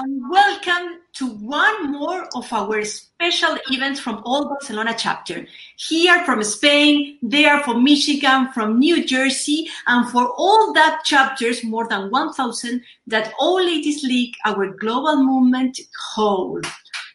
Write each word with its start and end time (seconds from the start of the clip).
and 0.00 0.30
welcome 0.30 1.00
to 1.12 1.26
one 1.26 1.90
more 1.90 2.28
of 2.36 2.52
our 2.52 2.84
special 2.84 3.58
events 3.70 3.98
from 3.98 4.22
All 4.24 4.48
Barcelona 4.48 4.94
chapter. 4.96 5.44
Here 5.76 6.24
from 6.24 6.44
Spain, 6.44 7.18
there 7.20 7.58
from 7.64 7.82
Michigan, 7.82 8.52
from 8.52 8.78
New 8.78 9.04
Jersey, 9.04 9.68
and 9.88 10.08
for 10.08 10.28
all 10.36 10.72
that 10.74 11.00
chapters, 11.04 11.64
more 11.64 11.88
than 11.88 12.12
1,000, 12.12 12.80
that 13.08 13.32
All 13.40 13.56
Ladies 13.56 14.04
League, 14.04 14.34
our 14.44 14.68
global 14.68 15.16
movement, 15.24 15.80
hold. 16.14 16.64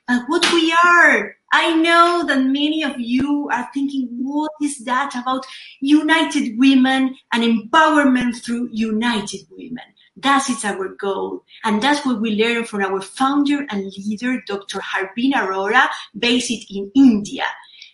And 0.09 0.21
what 0.27 0.45
we 0.51 0.75
are. 0.83 1.37
I 1.53 1.73
know 1.75 2.25
that 2.27 2.43
many 2.43 2.83
of 2.83 2.99
you 2.99 3.47
are 3.53 3.69
thinking, 3.73 4.09
what 4.19 4.51
is 4.61 4.79
that 4.79 5.15
about 5.15 5.45
united 5.79 6.57
women 6.57 7.15
and 7.31 7.43
empowerment 7.43 8.43
through 8.43 8.69
united 8.73 9.41
women? 9.51 9.85
That 10.17 10.49
is 10.49 10.63
our 10.63 10.89
goal. 10.89 11.43
And 11.63 11.81
that's 11.81 12.05
what 12.05 12.21
we 12.21 12.35
learned 12.35 12.67
from 12.67 12.83
our 12.83 13.01
founder 13.01 13.65
and 13.69 13.91
leader, 13.97 14.41
Dr. 14.45 14.79
Harbeen 14.79 15.33
Arora, 15.33 15.87
based 16.17 16.51
in 16.69 16.91
India. 16.95 17.45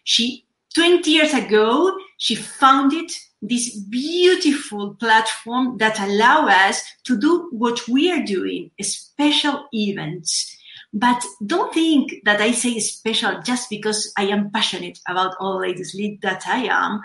She, 0.03 0.45
20 0.75 1.09
years 1.09 1.33
ago, 1.33 1.95
she 2.17 2.35
founded 2.35 3.11
this 3.41 3.77
beautiful 3.77 4.95
platform 4.95 5.77
that 5.77 5.99
allow 5.99 6.47
us 6.47 6.83
to 7.05 7.17
do 7.17 7.47
what 7.51 7.87
we 7.87 8.11
are 8.11 8.23
doing, 8.23 8.71
special 8.81 9.67
events. 9.71 10.57
But 10.91 11.23
don't 11.45 11.73
think 11.73 12.15
that 12.25 12.41
I 12.41 12.51
say 12.51 12.79
special 12.79 13.41
just 13.43 13.69
because 13.69 14.11
I 14.17 14.23
am 14.23 14.51
passionate 14.51 14.99
about 15.07 15.35
All 15.39 15.59
Ladies 15.59 15.93
League 15.93 16.21
that 16.21 16.43
I 16.47 16.65
am, 16.65 16.99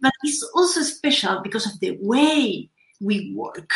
but 0.00 0.12
it's 0.22 0.42
also 0.54 0.82
special 0.82 1.40
because 1.42 1.66
of 1.66 1.80
the 1.80 1.96
way 2.00 2.68
we 3.00 3.32
work 3.34 3.72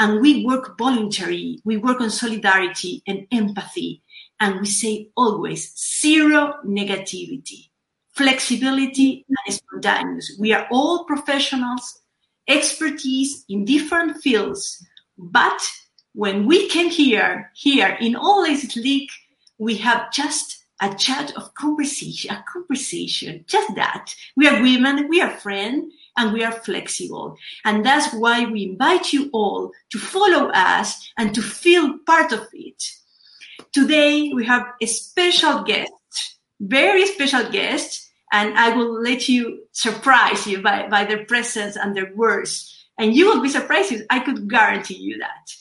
and 0.00 0.20
we 0.22 0.44
work 0.46 0.78
voluntary. 0.78 1.60
We 1.64 1.76
work 1.76 2.00
on 2.00 2.10
solidarity 2.10 3.02
and 3.06 3.26
empathy. 3.30 4.02
And 4.40 4.58
we 4.58 4.66
say 4.66 5.10
always 5.14 5.76
zero 6.00 6.54
negativity, 6.66 7.68
flexibility 8.12 9.26
and 9.28 9.54
spontaneous. 9.54 10.36
We 10.40 10.54
are 10.54 10.66
all 10.70 11.04
professionals, 11.04 12.00
expertise 12.48 13.44
in 13.50 13.66
different 13.66 14.22
fields. 14.22 14.82
But 15.18 15.60
when 16.14 16.46
we 16.46 16.66
came 16.70 16.88
here, 16.88 17.52
here 17.54 17.98
in 18.00 18.16
All 18.16 18.42
Ladies 18.42 18.74
League, 18.76 19.10
we 19.58 19.76
have 19.76 20.10
just 20.10 20.64
a 20.80 20.94
chat 20.94 21.36
of 21.36 21.52
conversation, 21.52 22.30
a 22.30 22.42
conversation, 22.50 23.44
just 23.46 23.74
that. 23.74 24.14
We 24.34 24.48
are 24.48 24.62
women, 24.62 25.08
we 25.10 25.20
are 25.20 25.28
friends, 25.28 25.92
and 26.16 26.32
we 26.32 26.44
are 26.44 26.52
flexible. 26.52 27.36
And 27.64 27.84
that's 27.84 28.12
why 28.14 28.44
we 28.44 28.64
invite 28.64 29.12
you 29.12 29.30
all 29.32 29.72
to 29.90 29.98
follow 29.98 30.50
us 30.50 31.10
and 31.16 31.34
to 31.34 31.42
feel 31.42 31.98
part 32.06 32.32
of 32.32 32.48
it. 32.52 32.82
Today 33.72 34.32
we 34.32 34.44
have 34.46 34.66
a 34.80 34.86
special 34.86 35.62
guest, 35.62 35.92
very 36.60 37.06
special 37.06 37.50
guest, 37.50 38.08
and 38.32 38.56
I 38.58 38.76
will 38.76 39.00
let 39.02 39.28
you 39.28 39.64
surprise 39.72 40.46
you 40.46 40.62
by, 40.62 40.88
by 40.88 41.04
their 41.04 41.24
presence 41.24 41.76
and 41.76 41.96
their 41.96 42.14
words. 42.14 42.76
And 42.98 43.14
you 43.14 43.26
will 43.26 43.42
be 43.42 43.48
surprised. 43.48 43.94
I 44.10 44.20
could 44.20 44.48
guarantee 44.48 44.98
you 44.98 45.18
that. 45.18 45.52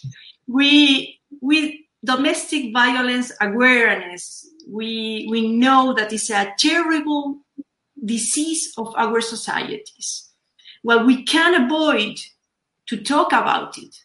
We, 0.48 1.20
with 1.42 1.74
domestic 2.04 2.74
violence 2.74 3.32
awareness, 3.40 4.48
we, 4.68 5.28
we 5.30 5.56
know 5.56 5.94
that 5.94 6.12
it's 6.12 6.30
a 6.30 6.54
terrible 6.58 7.40
disease 8.04 8.74
of 8.78 8.94
our 8.98 9.22
societies 9.22 10.29
well, 10.84 11.06
we 11.06 11.24
can't 11.24 11.64
avoid 11.64 12.20
to 12.88 12.98
talk 12.98 13.32
about 13.32 13.78
it 13.78 13.96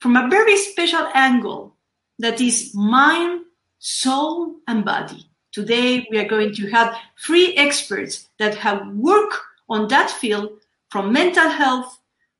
from 0.00 0.16
a 0.16 0.28
very 0.28 0.56
special 0.56 1.08
angle 1.14 1.76
that 2.18 2.40
is 2.40 2.74
mind, 2.74 3.42
soul, 3.78 4.56
and 4.66 4.84
body. 4.84 5.28
Today, 5.52 6.06
we 6.10 6.18
are 6.18 6.28
going 6.28 6.54
to 6.54 6.70
have 6.70 6.96
three 7.24 7.54
experts 7.54 8.28
that 8.38 8.54
have 8.56 8.86
worked 8.88 9.36
on 9.68 9.88
that 9.88 10.10
field 10.10 10.50
from 10.90 11.12
mental 11.12 11.48
health, 11.48 11.98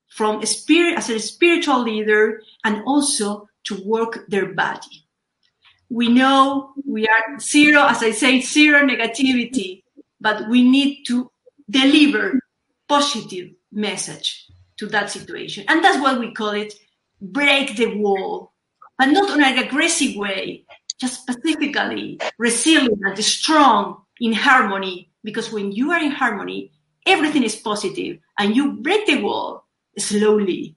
from 0.09 0.45
spirit 0.45 0.97
as 0.97 1.11
a 1.11 1.19
spiritual 1.19 1.83
leader, 1.83 2.43
and 2.65 2.83
also 2.87 3.49
to 3.65 3.83
work 3.85 4.29
their 4.29 4.55
body. 4.55 5.05
We 5.91 6.09
know 6.09 6.73
we 6.87 7.09
are 7.09 7.39
zero, 7.41 7.87
as 7.87 8.03
I 8.03 8.11
say, 8.11 8.41
zero 8.41 8.87
negativity, 8.87 9.83
but 10.21 10.49
we 10.49 10.69
need 10.69 11.05
to 11.05 11.31
deliver 11.71 12.41
positive 12.89 13.51
message 13.73 14.47
to 14.79 14.87
that 14.87 15.11
situation. 15.11 15.65
And 15.69 15.85
that's 15.85 16.03
why 16.03 16.17
we 16.17 16.33
call 16.33 16.51
it 16.51 16.75
break 17.21 17.77
the 17.77 17.97
wall, 17.97 18.53
but 18.97 19.07
not 19.07 19.37
in 19.37 19.43
an 19.43 19.59
aggressive 19.59 20.17
way, 20.17 20.65
just 21.01 21.23
specifically 21.23 22.21
resilient 22.39 23.01
and 23.05 23.25
strong 23.25 24.03
in 24.21 24.33
harmony. 24.33 25.11
Because 25.25 25.53
when 25.53 25.73
you 25.73 25.91
are 25.91 26.01
in 26.01 26.13
harmony, 26.13 26.73
everything 27.07 27.43
is 27.43 27.57
positive 27.57 28.19
and 28.39 28.55
you 28.55 28.73
break 28.75 29.07
the 29.07 29.21
wall 29.21 29.67
slowly, 29.99 30.77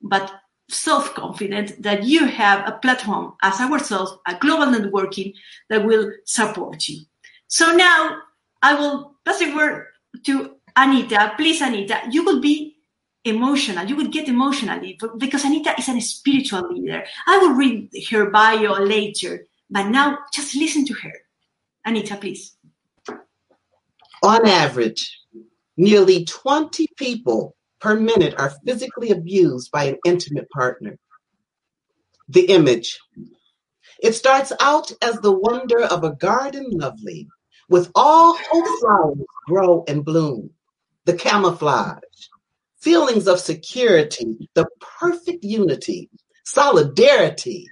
but 0.00 0.32
self-confident 0.68 1.82
that 1.82 2.04
you 2.04 2.26
have 2.26 2.66
a 2.66 2.78
platform 2.78 3.34
as 3.42 3.60
ourselves, 3.60 4.16
a 4.26 4.36
global 4.36 4.66
networking 4.66 5.34
that 5.68 5.84
will 5.84 6.12
support 6.24 6.88
you. 6.88 7.00
So 7.48 7.72
now 7.72 8.18
I 8.62 8.74
will 8.74 9.16
pass 9.24 9.40
the 9.40 9.54
word 9.54 9.86
to 10.24 10.56
Anita, 10.76 11.34
please, 11.36 11.60
Anita, 11.60 12.00
you 12.10 12.24
will 12.24 12.40
be 12.40 12.76
emotional. 13.24 13.86
You 13.86 13.96
will 13.96 14.08
get 14.08 14.28
emotionally 14.28 14.98
because 15.18 15.44
Anita 15.44 15.74
is 15.78 15.88
a 15.88 16.00
spiritual 16.00 16.72
leader. 16.72 17.04
I 17.26 17.38
will 17.38 17.52
read 17.52 17.90
her 18.10 18.30
bio 18.30 18.72
later, 18.82 19.46
but 19.70 19.88
now 19.88 20.18
just 20.32 20.54
listen 20.54 20.84
to 20.86 20.94
her. 20.94 21.12
Anita, 21.84 22.16
please. 22.16 22.56
On 24.22 24.46
average, 24.46 25.20
nearly 25.76 26.24
20 26.24 26.86
people 26.96 27.54
per 27.80 27.98
minute 27.98 28.34
are 28.38 28.54
physically 28.64 29.10
abused 29.10 29.70
by 29.72 29.84
an 29.84 29.96
intimate 30.06 30.48
partner. 30.50 30.96
The 32.28 32.46
image. 32.46 32.98
It 34.00 34.14
starts 34.14 34.52
out 34.60 34.90
as 35.02 35.20
the 35.20 35.32
wonder 35.32 35.82
of 35.82 36.02
a 36.02 36.14
garden 36.14 36.66
lovely, 36.70 37.28
with 37.68 37.90
all 37.94 38.36
hope 38.36 38.80
flowers 38.80 39.26
grow 39.46 39.84
and 39.86 40.04
bloom 40.04 40.50
the 41.04 41.14
camouflage, 41.14 41.98
feelings 42.80 43.26
of 43.26 43.40
security, 43.40 44.48
the 44.54 44.66
perfect 44.80 45.44
unity, 45.44 46.10
solidarity, 46.44 47.66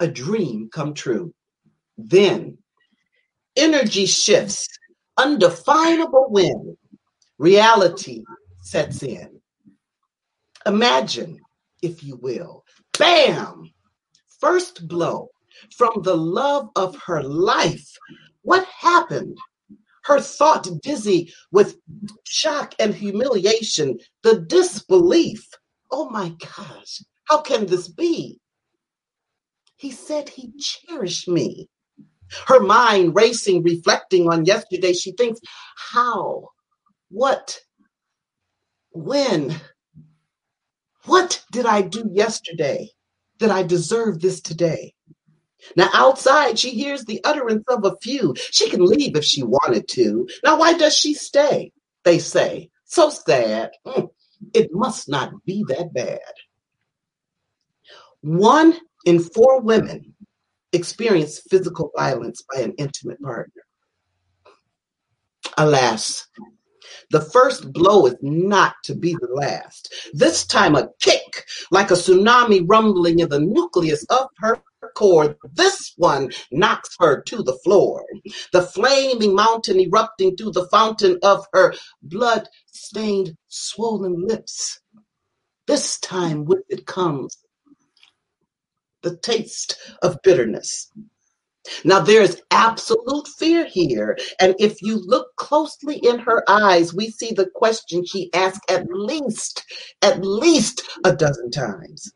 a 0.00 0.08
dream 0.08 0.68
come 0.72 0.94
true. 0.94 1.32
Then 1.96 2.58
energy 3.56 4.06
shifts, 4.06 4.68
undefinable 5.16 6.26
wind, 6.30 6.76
reality 7.38 8.24
sets 8.60 9.02
in. 9.02 9.40
Imagine, 10.66 11.38
if 11.82 12.02
you 12.02 12.16
will, 12.16 12.64
bam, 12.98 13.70
first 14.40 14.88
blow 14.88 15.28
from 15.76 16.02
the 16.02 16.16
love 16.16 16.68
of 16.76 16.96
her 17.06 17.22
life. 17.22 17.86
What 18.42 18.66
happened? 18.66 19.38
Her 20.04 20.20
thought 20.20 20.68
dizzy 20.82 21.32
with 21.50 21.76
shock 22.24 22.74
and 22.78 22.94
humiliation, 22.94 23.98
the 24.22 24.40
disbelief. 24.40 25.46
Oh 25.90 26.10
my 26.10 26.30
gosh, 26.40 27.02
how 27.24 27.40
can 27.40 27.66
this 27.66 27.88
be? 27.88 28.38
He 29.76 29.90
said 29.90 30.28
he 30.28 30.52
cherished 30.58 31.28
me. 31.28 31.68
Her 32.46 32.60
mind 32.60 33.14
racing, 33.14 33.62
reflecting 33.62 34.28
on 34.28 34.44
yesterday, 34.44 34.92
she 34.92 35.12
thinks, 35.12 35.40
how? 35.76 36.48
What? 37.10 37.60
When? 38.90 39.54
What 41.04 41.44
did 41.52 41.66
I 41.66 41.82
do 41.82 42.10
yesterday 42.12 42.90
that 43.38 43.50
I 43.50 43.62
deserve 43.62 44.20
this 44.20 44.40
today? 44.40 44.94
Now, 45.76 45.88
outside, 45.92 46.58
she 46.58 46.70
hears 46.70 47.04
the 47.04 47.20
utterance 47.24 47.64
of 47.68 47.84
a 47.84 47.96
few. 48.02 48.34
She 48.36 48.70
can 48.70 48.84
leave 48.84 49.16
if 49.16 49.24
she 49.24 49.42
wanted 49.42 49.88
to. 49.88 50.28
Now, 50.44 50.58
why 50.58 50.74
does 50.74 50.96
she 50.96 51.14
stay? 51.14 51.72
They 52.04 52.18
say. 52.18 52.70
So 52.84 53.10
sad. 53.10 53.70
Mm, 53.86 54.10
it 54.52 54.68
must 54.72 55.08
not 55.08 55.32
be 55.44 55.64
that 55.68 55.92
bad. 55.92 56.20
One 58.20 58.74
in 59.04 59.20
four 59.20 59.60
women 59.60 60.14
experience 60.72 61.40
physical 61.50 61.90
violence 61.96 62.42
by 62.52 62.62
an 62.62 62.74
intimate 62.78 63.20
partner. 63.20 63.62
Alas, 65.56 66.26
the 67.10 67.20
first 67.20 67.72
blow 67.72 68.06
is 68.06 68.16
not 68.22 68.74
to 68.84 68.94
be 68.94 69.14
the 69.14 69.28
last. 69.32 69.92
This 70.12 70.46
time, 70.46 70.74
a 70.74 70.88
kick 71.00 71.44
like 71.70 71.90
a 71.90 71.94
tsunami 71.94 72.64
rumbling 72.66 73.20
in 73.20 73.28
the 73.28 73.40
nucleus 73.40 74.04
of 74.04 74.28
her 74.38 74.62
core. 74.94 75.36
This 75.54 75.92
one 75.96 76.30
knocks 76.50 76.96
her 76.98 77.22
to 77.22 77.42
the 77.42 77.58
floor. 77.64 78.04
The 78.52 78.62
flaming 78.62 79.34
mountain 79.34 79.80
erupting 79.80 80.36
through 80.36 80.52
the 80.52 80.68
fountain 80.68 81.18
of 81.22 81.46
her 81.52 81.74
blood 82.02 82.48
stained, 82.66 83.36
swollen 83.48 84.26
lips. 84.26 84.80
This 85.66 85.98
time 85.98 86.44
with 86.44 86.64
it 86.68 86.86
comes 86.86 87.38
the 89.02 89.16
taste 89.18 89.76
of 90.02 90.18
bitterness. 90.22 90.90
Now, 91.84 92.00
there 92.00 92.22
is 92.22 92.42
absolute 92.50 93.26
fear 93.38 93.66
here. 93.66 94.18
And 94.40 94.54
if 94.58 94.82
you 94.82 94.96
look 95.06 95.28
closely 95.36 95.96
in 95.96 96.18
her 96.18 96.44
eyes, 96.48 96.94
we 96.94 97.10
see 97.10 97.32
the 97.32 97.48
question 97.54 98.04
she 98.04 98.30
asked 98.34 98.70
at 98.70 98.86
least, 98.90 99.64
at 100.02 100.22
least 100.24 100.82
a 101.04 101.14
dozen 101.14 101.50
times 101.50 102.12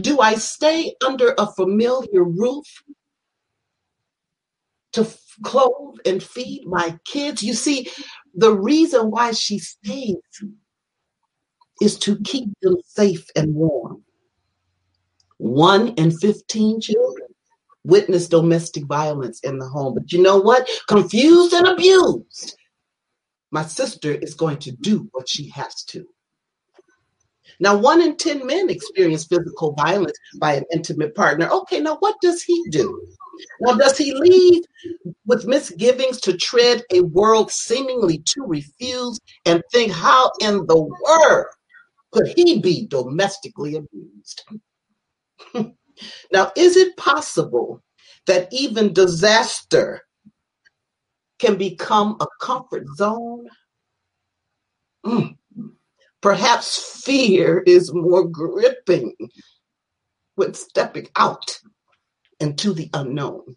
Do 0.00 0.20
I 0.20 0.34
stay 0.34 0.94
under 1.04 1.34
a 1.38 1.52
familiar 1.52 2.24
roof 2.24 2.66
to 4.92 5.08
clothe 5.42 5.98
and 6.04 6.22
feed 6.22 6.66
my 6.66 6.98
kids? 7.04 7.42
You 7.42 7.54
see, 7.54 7.90
the 8.34 8.54
reason 8.54 9.10
why 9.10 9.32
she 9.32 9.58
stays 9.58 10.16
is 11.80 11.98
to 12.00 12.18
keep 12.20 12.48
them 12.62 12.76
safe 12.84 13.26
and 13.34 13.54
warm. 13.54 14.02
One 15.38 15.88
in 15.94 16.10
15 16.10 16.80
children 16.80 17.28
witness 17.84 18.28
domestic 18.28 18.84
violence 18.86 19.40
in 19.40 19.58
the 19.58 19.68
home. 19.68 19.94
But 19.94 20.12
you 20.12 20.22
know 20.22 20.38
what? 20.38 20.68
Confused 20.86 21.52
and 21.52 21.66
abused. 21.66 22.56
My 23.50 23.64
sister 23.64 24.12
is 24.12 24.34
going 24.34 24.58
to 24.58 24.72
do 24.72 25.08
what 25.12 25.28
she 25.28 25.48
has 25.50 25.82
to. 25.84 26.06
Now, 27.58 27.76
one 27.76 28.00
in 28.00 28.16
10 28.16 28.46
men 28.46 28.70
experience 28.70 29.26
physical 29.26 29.72
violence 29.72 30.16
by 30.38 30.54
an 30.54 30.64
intimate 30.72 31.14
partner. 31.14 31.48
Okay, 31.48 31.80
now 31.80 31.96
what 31.98 32.16
does 32.20 32.42
he 32.42 32.62
do? 32.70 33.00
Now, 33.60 33.74
does 33.74 33.96
he 33.96 34.14
leave 34.14 34.62
with 35.26 35.46
misgivings 35.46 36.20
to 36.22 36.36
tread 36.36 36.82
a 36.92 37.00
world 37.00 37.50
seemingly 37.50 38.18
to 38.18 38.42
refuse 38.42 39.18
and 39.46 39.62
think, 39.72 39.92
how 39.92 40.30
in 40.40 40.66
the 40.66 40.80
world 40.80 41.46
could 42.12 42.28
he 42.36 42.60
be 42.60 42.86
domestically 42.86 43.76
abused? 43.76 44.44
Now, 46.32 46.50
is 46.56 46.76
it 46.76 46.96
possible 46.96 47.82
that 48.26 48.48
even 48.52 48.92
disaster 48.92 50.02
can 51.38 51.56
become 51.56 52.16
a 52.20 52.26
comfort 52.40 52.86
zone? 52.96 53.48
Mm. 55.04 55.36
Perhaps 56.22 57.02
fear 57.04 57.62
is 57.66 57.92
more 57.94 58.26
gripping 58.28 59.14
when 60.36 60.54
stepping 60.54 61.08
out 61.16 61.58
into 62.40 62.72
the 62.74 62.90
unknown. 62.94 63.56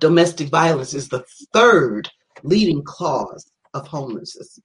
Domestic 0.00 0.48
violence 0.48 0.94
is 0.94 1.08
the 1.08 1.24
third 1.52 2.10
leading 2.42 2.82
cause 2.84 3.50
of 3.74 3.86
homelessness. 3.88 4.58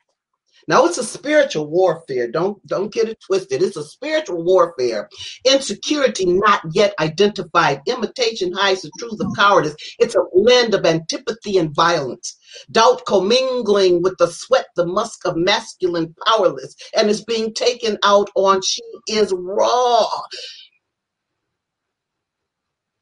Now 0.67 0.85
it's 0.85 0.97
a 0.97 1.03
spiritual 1.03 1.67
warfare. 1.67 2.29
Don't 2.29 2.65
don't 2.67 2.93
get 2.93 3.09
it 3.09 3.19
twisted. 3.21 3.61
It's 3.61 3.77
a 3.77 3.83
spiritual 3.83 4.43
warfare. 4.43 5.09
Insecurity 5.45 6.25
not 6.25 6.61
yet 6.73 6.93
identified. 6.99 7.81
Imitation 7.87 8.51
hides 8.53 8.81
the 8.81 8.91
truth 8.99 9.19
of 9.21 9.35
cowardice. 9.35 9.75
It's 9.99 10.15
a 10.15 10.23
blend 10.33 10.73
of 10.73 10.85
antipathy 10.85 11.57
and 11.57 11.73
violence. 11.73 12.37
Doubt 12.71 13.05
commingling 13.05 14.01
with 14.01 14.17
the 14.19 14.27
sweat, 14.27 14.67
the 14.75 14.85
musk 14.85 15.25
of 15.25 15.37
masculine 15.37 16.13
powerless, 16.25 16.75
and 16.95 17.09
is 17.09 17.23
being 17.23 17.53
taken 17.53 17.97
out 18.03 18.29
on 18.35 18.61
she 18.61 18.81
is 19.09 19.33
raw. 19.37 20.07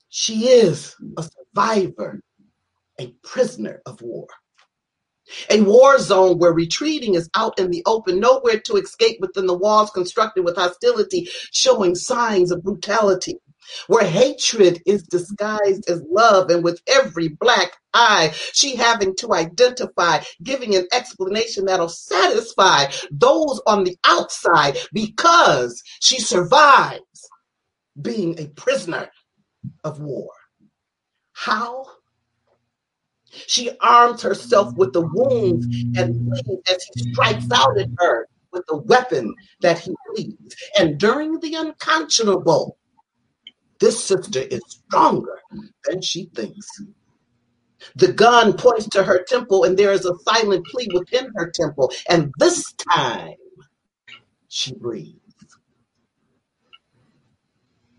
She 0.10 0.48
is 0.50 0.96
a 1.18 1.24
survivor, 1.24 2.22
a 3.00 3.14
prisoner 3.24 3.82
of 3.86 4.02
war. 4.02 4.28
A 5.50 5.62
war 5.62 5.98
zone 6.00 6.38
where 6.38 6.54
retreating 6.54 7.16
is 7.16 7.30
out 7.36 7.60
in 7.60 7.72
the 7.72 7.84
open, 7.86 8.20
nowhere 8.20 8.60
to 8.62 8.76
escape 8.78 9.20
within 9.20 9.48
the 9.48 9.58
walls 9.58 9.90
constructed 9.92 10.44
with 10.46 10.56
hostility, 10.56 11.28
showing 11.52 11.96
signs 11.96 12.52
of 12.52 12.64
brutality. 12.64 13.40
Where 13.88 14.06
hatred 14.06 14.82
is 14.86 15.02
disguised 15.04 15.90
as 15.90 16.04
love, 16.10 16.52
and 16.52 16.64
with 16.64 16.82
every 16.88 17.30
black 17.30 17.76
eye, 17.94 18.32
she 18.54 18.76
having 18.76 19.16
to 19.18 19.34
identify, 19.34 20.22
giving 20.44 20.76
an 20.76 20.88
explanation 20.92 21.66
that'll 21.66 21.90
satisfy 21.90 22.92
those 23.10 23.62
on 23.66 23.84
the 23.84 23.98
outside 24.04 24.78
because 24.94 25.82
she 26.00 26.20
survives 26.20 27.02
being 28.00 28.40
a 28.40 28.48
prisoner 28.50 29.10
of 29.84 30.00
war. 30.00 30.30
How? 31.34 31.88
She 33.48 33.72
arms 33.82 34.22
herself 34.22 34.76
with 34.76 34.94
the 34.94 35.02
wounds 35.02 35.66
and 35.98 36.16
mm. 36.16 36.30
bleeds 36.30 36.72
as 36.72 36.84
he 36.94 37.12
strikes 37.12 37.52
out 37.52 37.78
at 37.78 37.90
her 38.00 38.28
with 38.52 38.66
the 38.68 38.78
weapon 38.78 39.34
that 39.62 39.80
he 39.80 39.94
bleeds. 40.08 40.56
And 40.80 40.98
during 40.98 41.40
the 41.40 41.56
unconscionable, 41.56 42.78
this 43.80 44.04
sister 44.04 44.40
is 44.40 44.62
stronger 44.68 45.40
than 45.84 46.02
she 46.02 46.30
thinks. 46.34 46.68
The 47.96 48.12
gun 48.14 48.54
points 48.54 48.88
to 48.90 49.04
her 49.04 49.24
temple, 49.24 49.64
and 49.64 49.78
there 49.78 49.92
is 49.92 50.06
a 50.06 50.16
silent 50.24 50.66
plea 50.68 50.88
within 50.94 51.32
her 51.36 51.52
temple. 51.52 51.92
And 52.10 52.34
this 52.40 52.74
time, 52.92 53.36
she 54.48 54.74
breathes. 54.74 55.20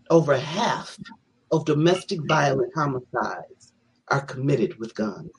Over 0.09 0.37
half 0.37 0.97
of 1.51 1.65
domestic 1.65 2.19
violent 2.27 2.73
homicides 2.75 3.66
are 4.09 4.21
committed 4.21 4.77
with 4.79 4.95
guns. 4.95 5.31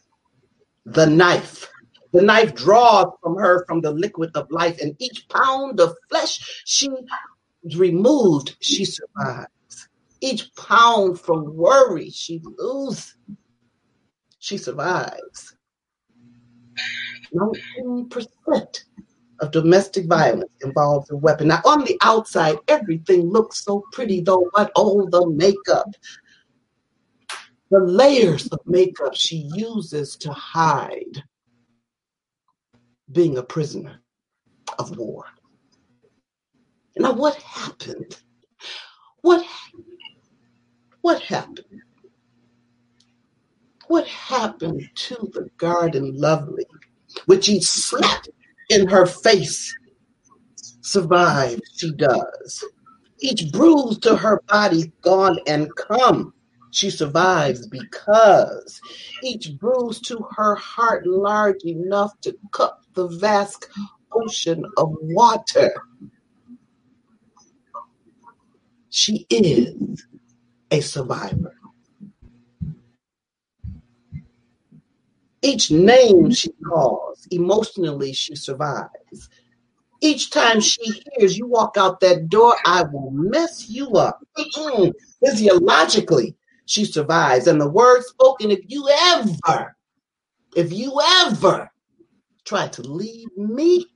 The 0.85 1.07
knife. 1.07 1.69
The 2.13 2.23
knife 2.23 2.55
draws 2.55 3.13
from 3.23 3.37
her 3.37 3.65
from 3.67 3.81
the 3.81 3.91
liquid 3.91 4.31
of 4.35 4.51
life, 4.51 4.79
and 4.81 4.97
each 4.99 5.29
pound 5.29 5.81
of 5.81 5.95
flesh 6.09 6.63
she 6.65 6.89
removed, 7.77 8.57
she 8.61 8.85
survives. 8.85 9.89
Each 10.21 10.51
pound 10.57 11.21
from 11.21 11.55
worry 11.55 12.11
she 12.11 12.41
loses, 12.59 13.15
she 14.39 14.57
survives. 14.57 15.55
19% 17.35 18.85
of 19.41 19.51
domestic 19.51 20.07
violence 20.07 20.51
involves 20.63 21.11
a 21.11 21.17
weapon. 21.17 21.49
Now, 21.49 21.61
on 21.65 21.85
the 21.85 21.99
outside, 22.03 22.57
everything 22.67 23.29
looks 23.29 23.65
so 23.65 23.85
pretty, 23.93 24.21
though, 24.21 24.51
but 24.55 24.73
oh, 24.75 25.09
the 25.11 25.29
makeup, 25.29 25.89
the 27.71 27.81
layers 27.81 28.47
of 28.49 28.61
makeup 28.67 29.15
she 29.15 29.49
uses 29.55 30.17
to 30.17 30.33
hide 30.33 31.23
being 33.13 33.39
a 33.39 33.43
prisoner 33.43 34.01
of 34.79 34.97
war. 34.97 35.25
Now, 36.97 37.13
what 37.13 37.37
happened? 37.37 38.21
What 39.23 39.45
what 41.03 41.21
happened? 41.23 41.83
What 43.87 44.07
happened 44.07 44.83
to 44.95 45.15
the 45.33 45.49
garden 45.57 46.19
lovely, 46.19 46.67
which 47.27 47.47
he 47.47 47.61
slapped 47.61 48.29
in 48.69 48.87
her 48.89 49.07
face? 49.07 49.75
Survive, 50.83 51.61
she 51.75 51.93
does. 51.93 52.65
Each 53.21 53.51
bruise 53.53 53.99
to 54.01 54.17
her 54.17 54.43
body 54.49 54.93
gone 55.03 55.39
and 55.47 55.75
come 55.77 56.35
she 56.71 56.91
survives 56.91 57.67
because 57.67 58.81
each 59.23 59.57
bruise 59.59 60.01
to 60.03 60.19
her 60.37 60.55
heart 60.55 61.07
large 61.07 61.65
enough 61.65 62.21
to 62.21 62.37
cup 62.53 62.83
the 62.95 63.09
vast 63.09 63.69
ocean 64.13 64.65
of 64.77 64.95
water. 65.03 65.73
She 68.91 69.27
is 69.31 70.07
a 70.71 70.81
survivor. 70.81 71.55
Each 75.41 75.71
name 75.71 76.31
she 76.33 76.51
calls, 76.67 77.27
emotionally, 77.31 78.13
she 78.13 78.35
survives. 78.35 79.31
Each 80.01 80.31
time 80.31 80.61
she 80.61 81.03
hears 81.17 81.39
you 81.39 81.47
walk 81.47 81.77
out 81.77 82.01
that 82.01 82.29
door, 82.29 82.55
I 82.65 82.83
will 82.83 83.11
mess 83.11 83.69
you 83.69 83.91
up. 83.93 84.25
Physiologically, 85.25 86.37
she 86.69 86.85
survives. 86.85 87.47
And 87.47 87.61
the 87.61 87.69
word 87.69 88.03
spoken, 88.05 88.51
if 88.51 88.61
you 88.69 88.87
ever, 88.91 89.75
if 90.55 90.71
you 90.71 91.01
ever 91.25 91.71
try 92.45 92.69
to 92.69 92.83
leave 92.83 93.35
me, 93.37 93.87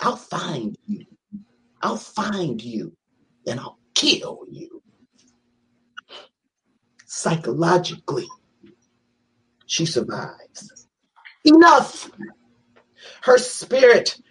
I'll 0.00 0.16
find 0.16 0.76
you. 0.86 1.04
I'll 1.82 1.96
find 1.96 2.62
you 2.62 2.96
and 3.48 3.58
I'll 3.58 3.78
kill 3.94 4.44
you. 4.48 4.80
Psychologically, 7.06 8.28
she 9.66 9.84
survives. 9.84 10.86
Enough. 11.44 12.12
Her 13.22 13.38
spirit 13.38 14.21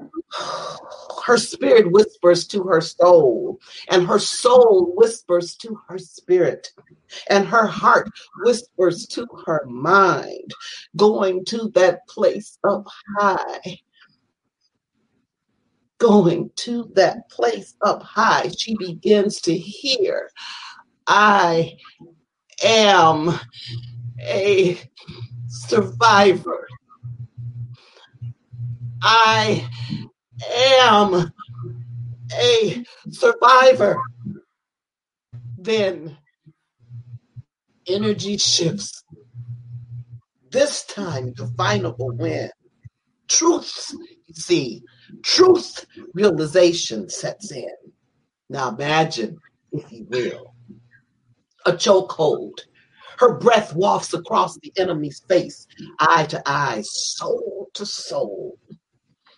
her 1.26 1.36
spirit 1.38 1.90
whispers 1.90 2.46
to 2.48 2.62
her 2.64 2.80
soul, 2.80 3.60
and 3.90 4.06
her 4.06 4.18
soul 4.18 4.94
whispers 4.96 5.56
to 5.56 5.78
her 5.88 5.98
spirit, 5.98 6.72
and 7.30 7.46
her 7.46 7.66
heart 7.66 8.10
whispers 8.44 9.06
to 9.06 9.26
her 9.46 9.64
mind, 9.66 10.52
going 10.96 11.44
to 11.46 11.70
that 11.74 12.06
place 12.08 12.58
up 12.64 12.86
high. 13.18 13.78
going 15.98 16.48
to 16.54 16.90
that 16.94 17.28
place 17.30 17.74
up 17.82 18.02
high, 18.02 18.48
she 18.56 18.76
begins 18.76 19.40
to 19.40 19.56
hear, 19.56 20.30
I 21.08 21.76
am 22.62 23.38
a 24.20 24.80
survivor. 25.48 26.68
I 29.02 29.68
am 30.72 31.32
a 32.32 32.84
survivor. 33.10 33.98
Then 35.58 36.16
energy 37.86 38.36
shifts. 38.36 39.02
This 40.50 40.84
time, 40.84 41.34
the 41.36 41.46
final 41.56 41.94
will 41.98 42.16
win. 42.16 42.50
Truth, 43.28 43.94
you 44.26 44.34
see, 44.34 44.82
truth 45.22 45.84
realization 46.14 47.08
sets 47.08 47.52
in. 47.52 47.68
Now 48.48 48.70
imagine, 48.70 49.36
if 49.72 49.92
you 49.92 50.06
will, 50.08 50.54
a 51.66 51.72
chokehold. 51.72 52.60
Her 53.18 53.34
breath 53.36 53.74
wafts 53.74 54.14
across 54.14 54.56
the 54.58 54.72
enemy's 54.78 55.20
face, 55.28 55.66
eye 55.98 56.24
to 56.26 56.42
eye, 56.46 56.82
soul 56.84 57.68
to 57.74 57.84
soul. 57.84 58.58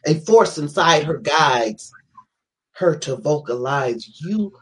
A 0.06 0.14
force 0.20 0.58
inside 0.58 1.04
her 1.04 1.18
guides 1.18 1.92
her 2.72 2.96
to 2.96 3.16
vocalize, 3.16 4.20
You 4.20 4.52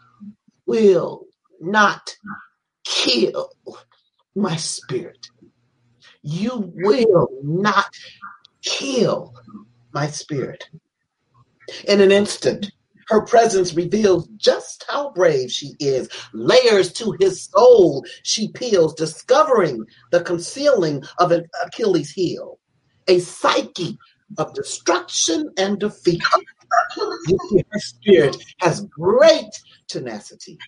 will 0.67 1.27
not 1.61 2.17
kill 2.85 3.51
my 4.35 4.57
spirit. 4.57 5.29
You 6.23 6.73
will 6.75 7.29
not 7.43 7.95
kill 8.63 9.35
my 9.93 10.09
spirit. 10.09 10.69
In 11.87 12.01
an 12.01 12.11
instant, 12.11 12.71
her 13.09 13.23
presence 13.23 13.75
reveals 13.75 14.29
just 14.37 14.85
how 14.89 15.13
brave 15.13 15.51
she 15.51 15.75
is. 15.81 16.09
Layers 16.35 16.93
to 16.95 17.17
his 17.21 17.45
soul 17.45 18.05
she 18.23 18.49
peels, 18.49 18.95
discovering 18.95 19.85
the 20.11 20.21
concealing 20.23 21.03
of 21.19 21.33
an 21.33 21.47
Achilles 21.65 22.11
heel. 22.11 22.59
A 23.07 23.19
psyche 23.21 23.99
of 24.37 24.55
destruction 24.55 25.51
and 25.57 25.79
defeat. 25.79 26.23
Her 26.97 27.79
spirit 27.79 28.37
has 28.61 28.83
great 28.83 29.51
tenacity. 29.89 30.59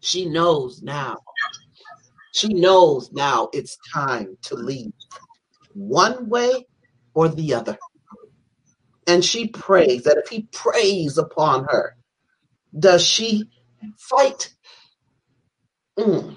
She 0.00 0.26
knows 0.26 0.82
now. 0.82 1.18
She 2.32 2.54
knows 2.54 3.10
now 3.12 3.48
it's 3.52 3.76
time 3.92 4.36
to 4.42 4.54
leave 4.54 4.92
one 5.74 6.28
way 6.28 6.66
or 7.14 7.28
the 7.28 7.54
other. 7.54 7.76
And 9.06 9.24
she 9.24 9.48
prays 9.48 10.04
that 10.04 10.18
if 10.18 10.28
he 10.28 10.42
preys 10.52 11.18
upon 11.18 11.64
her, 11.64 11.96
does 12.78 13.04
she 13.04 13.44
fight? 13.96 14.54
Mm. 15.98 16.36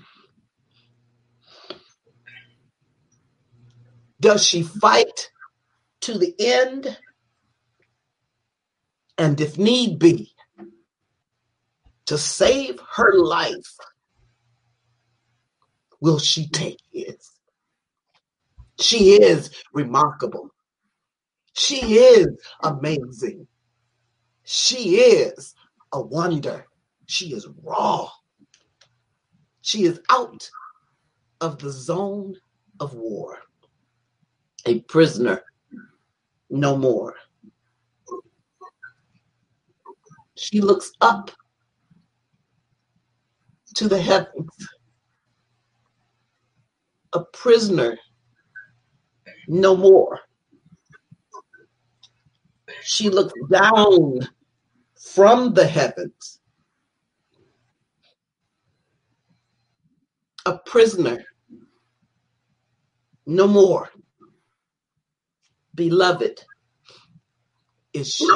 Does 4.20 4.46
she 4.46 4.64
fight 4.64 5.32
to 6.02 6.18
the 6.18 6.36
end? 6.40 6.98
And 9.18 9.40
if 9.40 9.58
need 9.58 10.00
be, 10.00 10.34
to 12.06 12.18
save 12.18 12.80
her 12.96 13.14
life, 13.14 13.78
will 16.00 16.20
she 16.20 16.50
take 16.50 16.80
his? 16.92 17.32
She 18.80 19.22
is 19.22 19.64
remarkable. 19.74 20.50
She 21.54 21.98
is 21.98 22.28
amazing. 22.64 23.48
She 24.44 24.96
is 24.96 25.54
a 25.92 26.02
wonder. 26.02 26.66
She 27.06 27.34
is 27.34 27.48
raw. 27.64 28.10
She 29.62 29.84
is 29.84 30.00
out 30.10 30.50
of 31.40 31.60
the 31.60 31.70
zone 31.70 32.36
of 32.80 32.94
war. 32.96 33.40
A 34.66 34.80
prisoner, 34.82 35.44
no 36.52 36.76
more. 36.78 37.16
She 40.36 40.60
looks 40.60 40.92
up 41.00 41.32
to 43.76 43.88
the 43.88 44.02
heavens. 44.02 44.50
A 47.14 47.24
prisoner, 47.34 47.98
no 49.48 49.76
more. 49.76 50.20
She 52.84 53.10
looks 53.10 53.34
down 53.50 54.20
from 55.14 55.54
the 55.54 55.66
heavens. 55.66 56.42
A 60.46 60.58
prisoner, 60.58 61.24
no 63.26 63.48
more. 63.48 63.90
Beloved 65.76 66.44
is 67.94 68.14
she. 68.14 68.28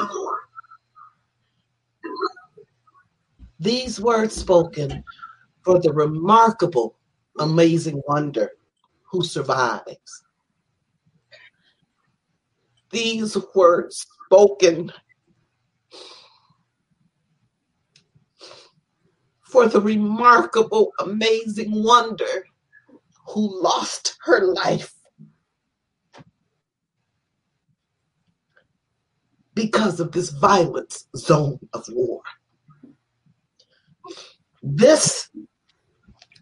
These 3.60 4.00
words 4.00 4.36
spoken 4.36 5.04
for 5.63 5.80
the 5.80 5.92
remarkable, 5.92 6.98
amazing 7.39 8.01
wonder 8.08 8.51
who 9.04 9.24
survives. 9.24 10.24
These 12.92 13.38
words 13.54 14.06
spoken 14.25 14.92
for 19.42 19.68
the 19.68 19.82
remarkable, 19.82 20.92
amazing 21.00 21.72
wonder 21.84 22.46
who 23.27 23.62
lost 23.62 24.18
her 24.24 24.46
life 24.54 24.94
because 29.55 30.00
of 30.00 30.12
this 30.12 30.29
violence 30.29 31.07
zone 31.15 31.59
of 31.74 31.85
war. 31.89 32.21
This 34.62 35.29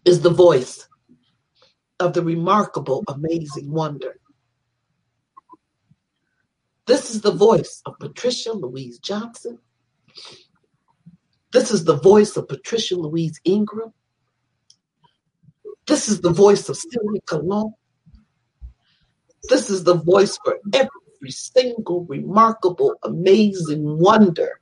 is 0.04 0.20
the 0.20 0.30
voice 0.30 0.88
of 2.00 2.12
the 2.12 2.22
remarkable, 2.22 3.04
amazing 3.08 3.70
wonder. 3.70 4.18
This 6.86 7.14
is 7.14 7.22
the 7.22 7.32
voice 7.32 7.80
of 7.86 7.98
Patricia 7.98 8.52
Louise 8.52 8.98
Johnson. 8.98 9.58
This 11.52 11.70
is 11.70 11.84
the 11.84 11.96
voice 11.96 12.36
of 12.36 12.48
Patricia 12.48 12.96
Louise 12.96 13.40
Ingram. 13.44 13.92
This 15.86 16.08
is 16.08 16.20
the 16.20 16.32
voice 16.32 16.68
of 16.68 16.76
Sylvia 16.76 17.20
Colon. 17.26 17.72
This 19.48 19.70
is 19.70 19.84
the 19.84 19.94
voice 19.94 20.38
for 20.44 20.58
every 20.72 20.88
single 21.30 22.04
remarkable, 22.04 22.94
amazing 23.02 23.98
wonder 23.98 24.58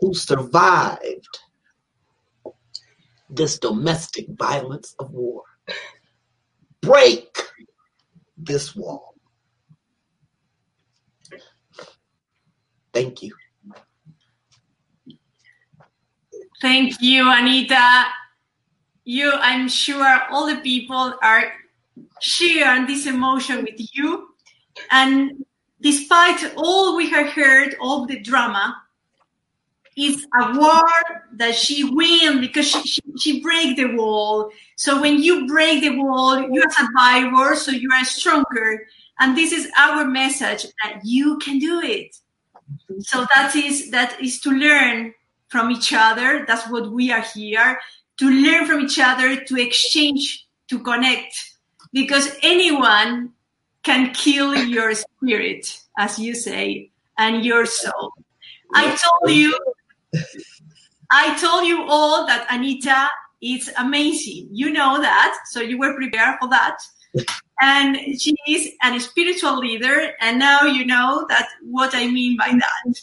who 0.00 0.14
survived 0.14 1.38
this 3.30 3.58
domestic 3.58 4.26
violence 4.30 4.94
of 4.98 5.10
war. 5.12 5.42
Break 6.80 7.38
this 8.36 8.74
wall. 8.74 9.14
Thank 12.92 13.22
you. 13.22 13.32
Thank 16.60 17.00
you, 17.00 17.30
Anita. 17.30 18.06
You, 19.04 19.32
I'm 19.32 19.68
sure 19.68 20.20
all 20.30 20.46
the 20.46 20.60
people 20.60 21.14
are 21.22 21.52
sharing 22.20 22.86
this 22.86 23.06
emotion 23.06 23.62
with 23.64 23.80
you. 23.94 24.28
And 24.90 25.44
despite 25.80 26.52
all 26.56 26.96
we 26.96 27.08
have 27.10 27.28
heard, 27.28 27.76
all 27.80 28.06
the 28.06 28.20
drama, 28.20 28.76
it's 29.96 30.26
a 30.40 30.58
war 30.58 30.88
that 31.34 31.54
she 31.54 31.84
win 31.84 32.40
because 32.40 32.66
she, 32.66 32.82
she, 32.82 33.02
she 33.18 33.42
break 33.42 33.76
the 33.76 33.94
wall. 33.94 34.50
So 34.76 35.00
when 35.00 35.22
you 35.22 35.46
break 35.46 35.82
the 35.82 35.96
wall, 35.98 36.48
you're 36.50 36.66
a 36.66 36.72
survivor, 36.72 37.54
so 37.56 37.72
you 37.72 37.90
are 37.92 38.04
stronger. 38.04 38.86
And 39.20 39.36
this 39.36 39.52
is 39.52 39.70
our 39.78 40.06
message 40.06 40.66
that 40.82 41.00
you 41.04 41.38
can 41.38 41.58
do 41.58 41.80
it. 41.82 42.16
So 43.00 43.26
that 43.34 43.54
is 43.54 43.90
that 43.90 44.18
is 44.20 44.40
to 44.40 44.50
learn 44.50 45.12
from 45.48 45.70
each 45.70 45.92
other. 45.92 46.44
That's 46.48 46.68
what 46.70 46.90
we 46.90 47.12
are 47.12 47.20
here 47.20 47.78
to 48.18 48.30
learn 48.30 48.66
from 48.66 48.80
each 48.80 48.98
other, 48.98 49.36
to 49.36 49.56
exchange, 49.56 50.46
to 50.68 50.78
connect, 50.78 51.34
because 51.92 52.36
anyone 52.42 53.32
can 53.82 54.12
kill 54.12 54.54
your 54.54 54.94
spirit, 54.94 55.80
as 55.98 56.18
you 56.18 56.34
say, 56.34 56.90
and 57.18 57.44
your 57.44 57.66
soul. 57.66 58.12
I 58.74 58.96
told 58.96 59.34
you 59.34 59.58
I 61.10 61.36
told 61.38 61.66
you 61.66 61.84
all 61.88 62.26
that 62.26 62.46
Anita 62.50 63.08
is 63.42 63.70
amazing. 63.78 64.48
You 64.50 64.72
know 64.72 65.00
that, 65.00 65.36
so 65.50 65.60
you 65.60 65.78
were 65.78 65.94
prepared 65.94 66.36
for 66.40 66.48
that. 66.48 66.78
and 67.60 67.96
she 68.18 68.34
is 68.48 68.70
a 68.82 68.98
spiritual 68.98 69.58
leader. 69.58 70.12
And 70.20 70.38
now 70.38 70.62
you 70.62 70.86
know 70.86 71.26
that 71.28 71.48
what 71.62 71.94
I 71.94 72.08
mean 72.08 72.36
by 72.36 72.50
that. 72.58 73.00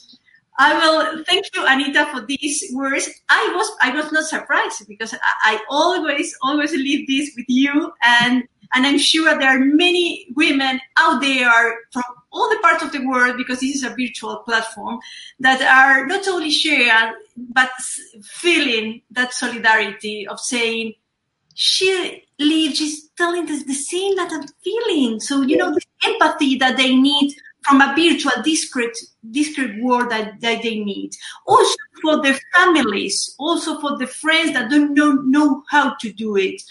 I 0.57 0.73
will 0.73 1.23
thank 1.23 1.45
you, 1.55 1.65
Anita, 1.65 2.05
for 2.11 2.25
these 2.25 2.65
words. 2.73 3.09
I 3.29 3.53
was 3.55 3.71
I 3.81 3.91
was 3.91 4.11
not 4.11 4.25
surprised 4.25 4.85
because 4.87 5.13
I, 5.13 5.17
I 5.43 5.59
always 5.69 6.35
always 6.43 6.73
leave 6.73 7.07
this 7.07 7.31
with 7.37 7.45
you, 7.47 7.93
and 8.03 8.43
and 8.73 8.85
I'm 8.85 8.97
sure 8.97 9.37
there 9.37 9.49
are 9.49 9.59
many 9.59 10.27
women 10.35 10.79
out 10.97 11.21
there 11.21 11.79
from 11.91 12.03
all 12.31 12.49
the 12.49 12.59
parts 12.61 12.83
of 12.83 12.91
the 12.91 13.05
world 13.05 13.37
because 13.37 13.59
this 13.59 13.75
is 13.75 13.83
a 13.83 13.95
virtual 13.95 14.37
platform 14.37 14.99
that 15.39 15.61
are 15.61 16.05
not 16.05 16.27
only 16.27 16.51
sharing 16.51 17.13
but 17.35 17.71
feeling 18.23 19.01
that 19.11 19.33
solidarity 19.33 20.27
of 20.27 20.39
saying 20.39 20.93
she 21.55 22.23
lives, 22.39 22.77
she's 22.77 23.09
telling 23.17 23.49
us 23.49 23.63
the 23.63 23.73
same 23.73 24.15
that 24.15 24.31
I'm 24.31 24.47
feeling. 24.63 25.19
So 25.19 25.41
you 25.41 25.57
know 25.57 25.73
the 25.73 25.81
empathy 26.05 26.55
that 26.57 26.77
they 26.77 26.95
need 26.95 27.35
from 27.67 27.81
a 27.81 27.93
virtual 27.95 28.41
discrete 28.43 28.97
discrete 29.31 29.81
world 29.81 30.09
that, 30.11 30.39
that 30.41 30.63
they 30.63 30.79
need. 30.79 31.11
Also 31.47 31.75
for 32.01 32.21
the 32.21 32.39
families, 32.55 33.35
also 33.37 33.79
for 33.81 33.97
the 33.97 34.07
friends 34.07 34.53
that 34.53 34.69
don't 34.69 34.93
know, 34.93 35.13
know 35.25 35.63
how 35.69 35.95
to 35.95 36.13
do 36.13 36.37
it. 36.37 36.61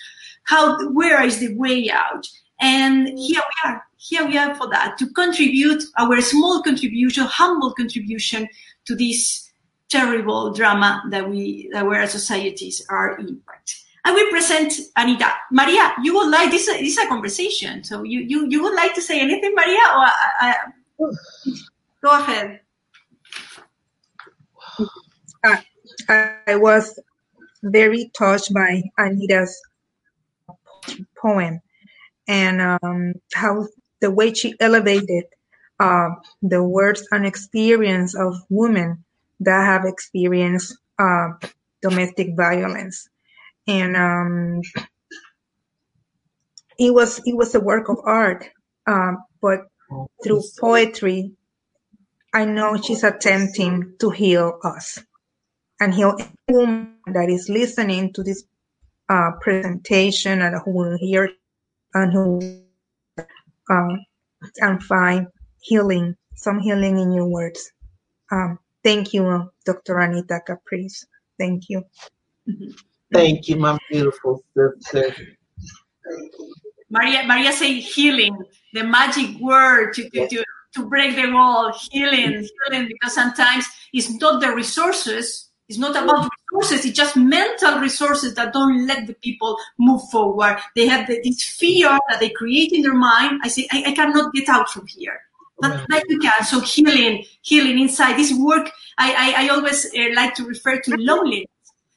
How 0.48 0.90
where 0.92 1.22
is 1.22 1.40
the 1.40 1.54
way 1.56 1.90
out? 1.90 2.26
And 2.58 3.06
here 3.18 3.42
we 3.42 3.70
are. 3.70 3.82
Here 3.98 4.26
we 4.26 4.38
are 4.38 4.54
for 4.54 4.68
that 4.70 4.96
to 4.98 5.06
contribute 5.10 5.82
our 5.98 6.20
small 6.22 6.62
contribution, 6.62 7.24
humble 7.24 7.74
contribution 7.74 8.48
to 8.86 8.96
this 8.96 9.50
terrible 9.90 10.54
drama 10.54 11.02
that 11.10 11.28
we 11.28 11.68
that 11.72 11.84
our 11.84 12.06
societies 12.06 12.84
are 12.88 13.18
in. 13.18 13.40
I 14.06 14.12
will 14.12 14.30
present 14.30 14.72
Anita. 14.96 15.30
Maria, 15.52 15.92
you 16.02 16.14
would 16.14 16.30
like 16.30 16.50
this? 16.50 16.64
This 16.66 16.96
is 16.96 16.98
a 16.98 17.08
conversation, 17.08 17.84
so 17.84 18.02
you 18.02 18.20
you 18.20 18.48
you 18.48 18.62
would 18.62 18.74
like 18.74 18.94
to 18.94 19.02
say 19.02 19.20
anything, 19.20 19.54
Maria, 19.54 19.84
or 19.98 20.08
uh, 20.40 21.12
go 22.02 22.10
ahead. 22.10 22.60
I, 25.44 25.62
I 26.48 26.56
was 26.56 26.98
very 27.62 28.10
touched 28.16 28.54
by 28.54 28.82
Anita's 28.98 29.60
poem. 31.20 31.60
And 32.26 32.60
um, 32.60 33.14
how 33.34 33.66
the 34.00 34.10
way 34.10 34.34
she 34.34 34.54
elevated 34.60 35.24
uh, 35.80 36.10
the 36.42 36.62
words 36.62 37.06
and 37.10 37.26
experience 37.26 38.14
of 38.14 38.34
women 38.50 39.04
that 39.40 39.64
have 39.64 39.84
experienced 39.84 40.76
uh, 40.98 41.28
domestic 41.80 42.36
violence, 42.36 43.08
and 43.66 43.96
um, 43.96 44.60
it 46.78 46.92
was 46.92 47.20
it 47.24 47.36
was 47.36 47.54
a 47.54 47.60
work 47.60 47.88
of 47.88 47.98
art, 48.04 48.48
um, 48.86 49.18
but 49.40 49.60
through 50.22 50.42
poetry, 50.58 51.32
I 52.34 52.44
know 52.44 52.76
she's 52.76 53.04
attempting 53.04 53.94
to 54.00 54.10
heal 54.10 54.58
us. 54.62 54.98
And 55.80 55.94
heal 55.94 56.16
woman 56.48 56.96
that 57.06 57.30
is 57.30 57.48
listening 57.48 58.12
to 58.14 58.22
this 58.24 58.44
uh, 59.08 59.32
presentation 59.40 60.42
and 60.42 60.56
who 60.64 60.70
will 60.72 60.98
hear 60.98 61.30
and 61.94 62.12
who 62.12 62.40
uh, 63.70 63.96
and 64.60 64.82
find 64.82 65.26
healing, 65.60 66.16
some 66.34 66.60
healing 66.60 66.98
in 66.98 67.12
your 67.12 67.26
words. 67.26 67.72
Um, 68.30 68.58
thank 68.84 69.12
you, 69.12 69.50
Dr. 69.64 69.98
Anita 69.98 70.40
Caprice. 70.46 71.06
Thank 71.38 71.68
you. 71.68 71.84
Thank 73.12 73.48
you, 73.48 73.56
my 73.56 73.78
beautiful 73.90 74.44
sister. 74.54 75.14
Maria, 76.90 77.24
Maria 77.26 77.52
say 77.52 77.80
healing, 77.80 78.36
the 78.72 78.84
magic 78.84 79.38
word 79.40 79.92
to, 79.94 80.08
to, 80.10 80.28
to, 80.28 80.44
to 80.74 80.86
break 80.86 81.16
the 81.16 81.30
wall, 81.30 81.72
healing, 81.90 82.46
healing, 82.66 82.88
because 82.88 83.14
sometimes 83.14 83.66
it's 83.92 84.10
not 84.20 84.40
the 84.40 84.54
resources, 84.54 85.47
it's 85.68 85.78
not 85.78 85.90
about 85.90 86.28
resources, 86.50 86.86
it's 86.86 86.96
just 86.96 87.16
mental 87.16 87.78
resources 87.78 88.34
that 88.34 88.52
don't 88.52 88.86
let 88.86 89.06
the 89.06 89.14
people 89.14 89.56
move 89.78 90.00
forward. 90.10 90.58
They 90.74 90.86
have 90.86 91.06
the, 91.06 91.20
this 91.22 91.42
fear 91.42 91.98
that 92.08 92.20
they 92.20 92.30
create 92.30 92.72
in 92.72 92.82
their 92.82 92.94
mind. 92.94 93.40
I 93.42 93.48
say, 93.48 93.68
I, 93.70 93.84
I 93.88 93.92
cannot 93.92 94.32
get 94.32 94.48
out 94.48 94.70
from 94.70 94.86
here. 94.86 95.20
But 95.60 95.88
like 95.90 96.04
you 96.08 96.18
can. 96.20 96.44
So 96.44 96.60
healing, 96.60 97.24
healing 97.42 97.78
inside 97.80 98.16
this 98.16 98.32
work. 98.32 98.70
I, 98.96 99.34
I, 99.36 99.44
I 99.44 99.48
always 99.48 99.86
uh, 99.86 100.14
like 100.14 100.34
to 100.36 100.44
refer 100.44 100.80
to 100.80 100.96
loneliness. 100.96 101.46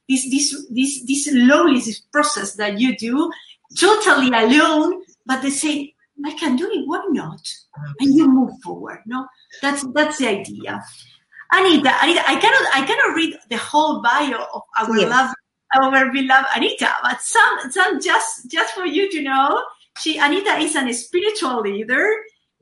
This, 0.09 0.29
this, 0.29 0.65
this, 0.69 1.05
this 1.05 1.29
loneliness 1.31 1.99
process 1.99 2.55
that 2.55 2.79
you 2.79 2.97
do 2.97 3.31
totally 3.77 4.27
alone, 4.27 5.03
but 5.25 5.41
they 5.41 5.51
say, 5.51 5.93
I 6.25 6.33
can 6.33 6.55
do 6.55 6.69
it, 6.69 6.87
why 6.87 7.03
not? 7.09 7.41
And 7.99 8.13
you 8.13 8.27
move 8.27 8.51
forward. 8.61 8.99
No, 9.05 9.27
that's 9.61 9.83
that's 9.93 10.17
the 10.17 10.27
idea. 10.27 10.83
Anita, 11.53 11.93
Anita, 12.01 12.23
I 12.27 12.35
cannot 12.39 12.75
I 12.75 12.85
cannot 12.85 13.15
read 13.15 13.37
the 13.49 13.57
whole 13.57 14.01
bio 14.01 14.45
of 14.53 14.61
our 14.79 14.97
yes. 14.97 15.09
love 15.09 15.33
our 15.81 16.11
beloved 16.11 16.47
Anita, 16.55 16.89
but 17.03 17.21
some 17.21 17.71
some 17.71 18.01
just 18.01 18.49
just 18.49 18.73
for 18.73 18.85
you 18.85 19.09
to 19.11 19.21
know, 19.21 19.63
she 19.99 20.17
Anita 20.17 20.57
is 20.57 20.75
an 20.75 20.91
spiritual 20.93 21.61
leader, 21.61 22.07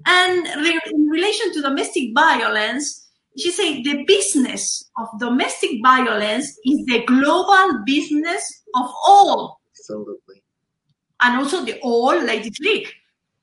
and 0.05 0.47
re, 0.63 0.79
in 0.91 1.07
relation 1.07 1.53
to 1.53 1.61
domestic 1.61 2.13
violence, 2.15 3.07
she 3.37 3.51
said 3.51 3.83
the 3.83 4.03
business 4.05 4.89
of 4.97 5.07
domestic 5.19 5.71
violence 5.83 6.47
is 6.65 6.85
the 6.85 7.03
global 7.05 7.83
business 7.85 8.63
of 8.75 8.89
all. 9.05 9.59
Absolutely 9.71 10.43
and 11.21 11.37
also 11.37 11.63
the 11.63 11.79
All 11.81 12.17
Ladies 12.21 12.57
League. 12.59 12.89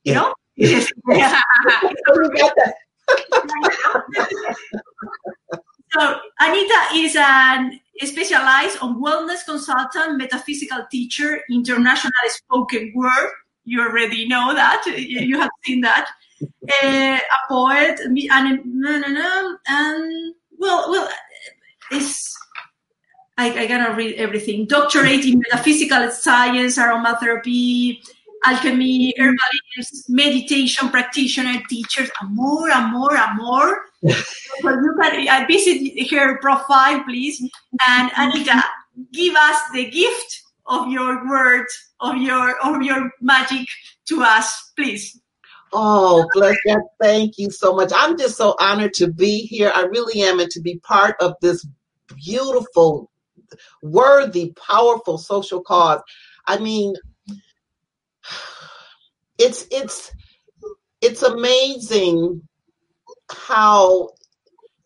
Yeah. 0.05 0.33
You 0.57 0.69
know? 0.75 0.93
Yes. 1.05 2.73
So 5.93 6.21
Anita 6.41 6.81
is 6.95 7.17
an 7.17 7.81
specialized 8.05 8.79
on 8.83 9.01
wellness 9.03 9.45
consultant, 9.45 10.19
metaphysical 10.19 10.85
teacher, 10.91 11.41
international 11.51 12.13
spoken 12.29 12.93
word. 12.95 13.31
You 13.65 13.81
already 13.83 14.29
know 14.29 14.55
that. 14.55 14.85
You, 14.87 15.39
have 15.41 15.51
seen 15.65 15.81
that. 15.81 16.09
Uh, 16.83 17.19
a 17.19 17.49
poet, 17.49 17.99
and 18.01 18.19
and 19.67 20.35
well, 20.59 20.91
well, 20.91 21.09
it's 21.91 22.37
I, 23.39 23.61
I 23.61 23.67
gotta 23.67 23.95
read 23.95 24.15
everything. 24.17 24.67
Doctorate 24.67 25.25
in 25.25 25.43
metaphysical 25.51 26.11
science, 26.11 26.79
aromatherapy, 26.79 28.01
alchemy, 28.45 29.15
herbalism, 29.19 30.09
meditation 30.09 30.89
practitioner, 30.89 31.63
teachers, 31.69 32.11
and 32.21 32.35
more 32.35 32.71
and 32.71 32.93
more 32.93 33.17
and 33.17 33.39
more. 33.39 33.81
so 34.03 34.71
you 34.71 34.97
can 35.01 35.29
I 35.29 35.47
visit 35.47 36.11
her 36.11 36.39
profile, 36.39 37.03
please. 37.05 37.41
And 37.89 38.11
Anita, 38.17 38.63
give 39.13 39.35
us 39.35 39.59
the 39.73 39.91
gift 39.91 40.43
of 40.67 40.89
your 40.89 41.29
word, 41.29 41.67
of 42.01 42.17
your 42.17 42.57
of 42.65 42.83
your 42.83 43.11
magic 43.21 43.67
to 44.07 44.23
us, 44.23 44.73
please. 44.77 45.21
Oh, 45.73 46.27
bless 46.33 46.57
God. 46.67 46.81
Thank 47.01 47.39
you 47.39 47.51
so 47.51 47.75
much. 47.75 47.91
I'm 47.95 48.17
just 48.17 48.37
so 48.37 48.55
honored 48.61 48.95
to 48.95 49.13
be 49.13 49.41
here. 49.41 49.73
I 49.75 49.83
really 49.83 50.23
am, 50.23 50.41
and 50.41 50.51
to 50.53 50.61
be 50.61 50.79
part 50.79 51.17
of 51.21 51.35
this 51.41 51.67
beautiful 52.25 53.11
worthy, 53.83 54.53
powerful 54.53 55.19
social 55.19 55.61
cause. 55.61 56.01
I 56.47 56.59
mean, 56.59 56.95
it's 59.39 59.67
it's 59.71 60.13
it's 61.01 61.23
amazing 61.23 62.43
how 63.31 64.11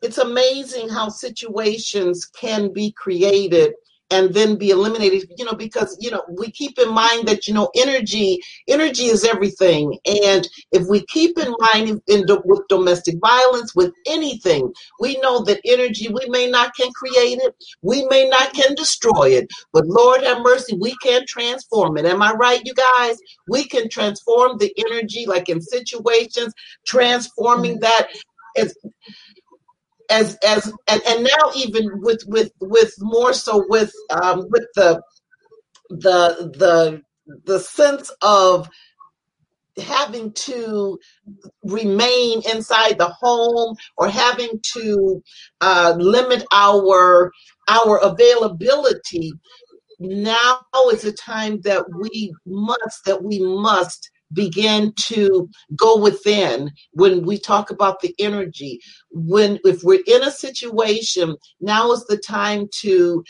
it's 0.02 0.18
amazing 0.18 0.88
how 0.88 1.08
situations 1.08 2.26
can 2.26 2.72
be 2.72 2.92
created 2.92 3.74
and 4.10 4.34
then 4.34 4.56
be 4.56 4.70
eliminated 4.70 5.30
you 5.36 5.44
know 5.44 5.54
because 5.54 5.96
you 6.00 6.10
know 6.10 6.22
we 6.38 6.50
keep 6.50 6.78
in 6.78 6.92
mind 6.92 7.26
that 7.28 7.46
you 7.46 7.54
know 7.54 7.70
energy 7.76 8.40
energy 8.68 9.04
is 9.04 9.24
everything. 9.24 9.98
And 10.06 10.48
if 10.72 10.86
we 10.88 11.04
keep 11.06 11.38
in 11.38 11.54
mind 11.58 11.88
in, 11.88 12.02
in 12.06 12.26
with 12.44 12.66
domestic 12.68 13.16
violence 13.20 13.74
with 13.74 13.92
anything 14.06 14.72
we 15.00 15.18
know 15.18 15.42
that 15.44 15.60
energy 15.64 16.08
we 16.08 16.28
may 16.28 16.48
not 16.48 16.74
can 16.74 16.90
create 16.92 17.38
it 17.38 17.54
we 17.82 18.04
may 18.06 18.28
not 18.28 18.52
can 18.52 18.74
destroy 18.74 19.30
it 19.30 19.48
but 19.72 19.86
lord 19.86 20.22
have 20.22 20.42
mercy 20.42 20.76
we 20.80 20.96
can 21.02 21.24
transform 21.26 21.96
it. 21.96 22.06
Am 22.06 22.22
i 22.22 22.32
right 22.32 22.62
you 22.64 22.74
guys? 22.74 23.18
We 23.48 23.64
can 23.64 23.88
transform 23.88 24.58
the 24.58 24.72
energy 24.78 25.26
like 25.26 25.48
in 25.48 25.60
situations 25.60 26.52
transforming 26.86 27.78
mm-hmm. 27.78 27.80
that 27.80 28.08
as 28.56 28.74
as 30.10 30.38
as 30.46 30.72
and, 30.88 31.02
and 31.08 31.24
now 31.24 31.50
even 31.56 31.88
with 32.00 32.22
with 32.26 32.52
with 32.60 32.94
more 33.00 33.32
so 33.32 33.64
with 33.68 33.92
um 34.22 34.44
with 34.50 34.66
the 34.74 35.02
the 35.90 36.52
the 36.58 37.02
the 37.44 37.60
sense 37.60 38.12
of 38.22 38.68
having 39.78 40.32
to 40.32 40.98
remain 41.64 42.42
inside 42.52 42.98
the 42.98 43.08
home 43.08 43.76
or 43.96 44.08
having 44.08 44.60
to 44.74 45.22
uh, 45.60 45.94
limit 45.98 46.44
our 46.52 47.32
our 47.68 47.98
availability 47.98 49.32
now 50.00 50.60
is 50.92 51.04
a 51.04 51.12
time 51.12 51.60
that 51.62 51.84
we 52.00 52.34
must 52.46 53.04
that 53.04 53.22
we 53.22 53.38
must 53.40 54.10
begin 54.32 54.92
to 54.96 55.48
go 55.76 55.98
within 55.98 56.70
when 56.92 57.24
we 57.26 57.38
talk 57.38 57.70
about 57.70 58.00
the 58.00 58.14
energy 58.18 58.78
when 59.12 59.58
if 59.64 59.82
we're 59.82 60.02
in 60.06 60.22
a 60.22 60.30
situation 60.30 61.36
now 61.60 61.92
is 61.92 62.04
the 62.06 62.16
time 62.18 62.68
to 62.72 63.24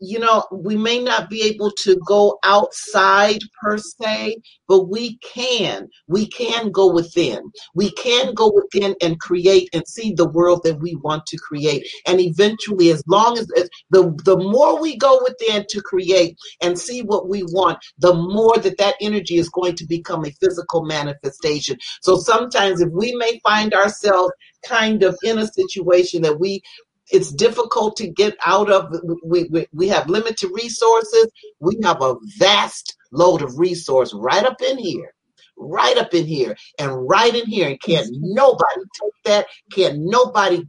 you 0.00 0.18
know 0.18 0.44
we 0.50 0.76
may 0.76 1.00
not 1.00 1.28
be 1.30 1.42
able 1.42 1.70
to 1.70 1.96
go 2.06 2.38
outside 2.44 3.38
per 3.62 3.78
se 3.78 4.36
but 4.68 4.88
we 4.88 5.18
can. 5.18 5.88
We 6.08 6.26
can 6.28 6.70
go 6.70 6.92
within. 6.92 7.40
We 7.74 7.92
can 7.92 8.34
go 8.34 8.52
within 8.52 8.94
and 9.00 9.18
create 9.20 9.68
and 9.72 9.86
see 9.86 10.12
the 10.12 10.28
world 10.28 10.62
that 10.64 10.80
we 10.80 10.96
want 10.96 11.26
to 11.26 11.36
create. 11.36 11.86
And 12.06 12.20
eventually 12.20 12.90
as 12.90 13.02
long 13.06 13.38
as 13.38 13.46
the 13.46 14.16
the 14.24 14.36
more 14.36 14.80
we 14.80 14.96
go 14.96 15.20
within 15.22 15.64
to 15.68 15.80
create 15.82 16.36
and 16.62 16.78
see 16.78 17.02
what 17.02 17.28
we 17.28 17.42
want 17.44 17.78
the 17.98 18.14
more 18.14 18.56
that 18.58 18.78
that 18.78 18.94
energy 19.00 19.36
is 19.36 19.48
going 19.48 19.74
to 19.76 19.86
become 19.86 20.24
a 20.24 20.30
physical 20.40 20.84
manifestation. 20.84 21.76
So 22.02 22.16
sometimes 22.16 22.80
if 22.80 22.90
we 22.92 23.14
may 23.14 23.38
find 23.40 23.74
ourselves 23.74 24.32
kind 24.64 25.02
of 25.02 25.16
in 25.22 25.38
a 25.38 25.46
situation 25.46 26.22
that 26.22 26.38
we 26.38 26.62
it's 27.12 27.30
difficult 27.30 27.96
to 27.98 28.08
get 28.08 28.36
out 28.44 28.68
of. 28.68 28.92
We, 29.24 29.44
we, 29.44 29.66
we 29.72 29.88
have 29.88 30.08
limited 30.08 30.50
resources. 30.52 31.30
We 31.60 31.78
have 31.84 32.02
a 32.02 32.16
vast 32.38 32.96
load 33.12 33.42
of 33.42 33.58
resource 33.58 34.12
right 34.12 34.44
up 34.44 34.60
in 34.60 34.78
here 34.78 35.14
right 35.56 35.96
up 35.96 36.12
in 36.12 36.26
here 36.26 36.56
and 36.78 37.08
right 37.08 37.34
in 37.34 37.46
here 37.46 37.68
and 37.68 37.80
can't 37.80 38.06
nobody 38.20 38.82
take 39.00 39.24
that 39.24 39.46
can't 39.72 39.98
nobody 40.00 40.62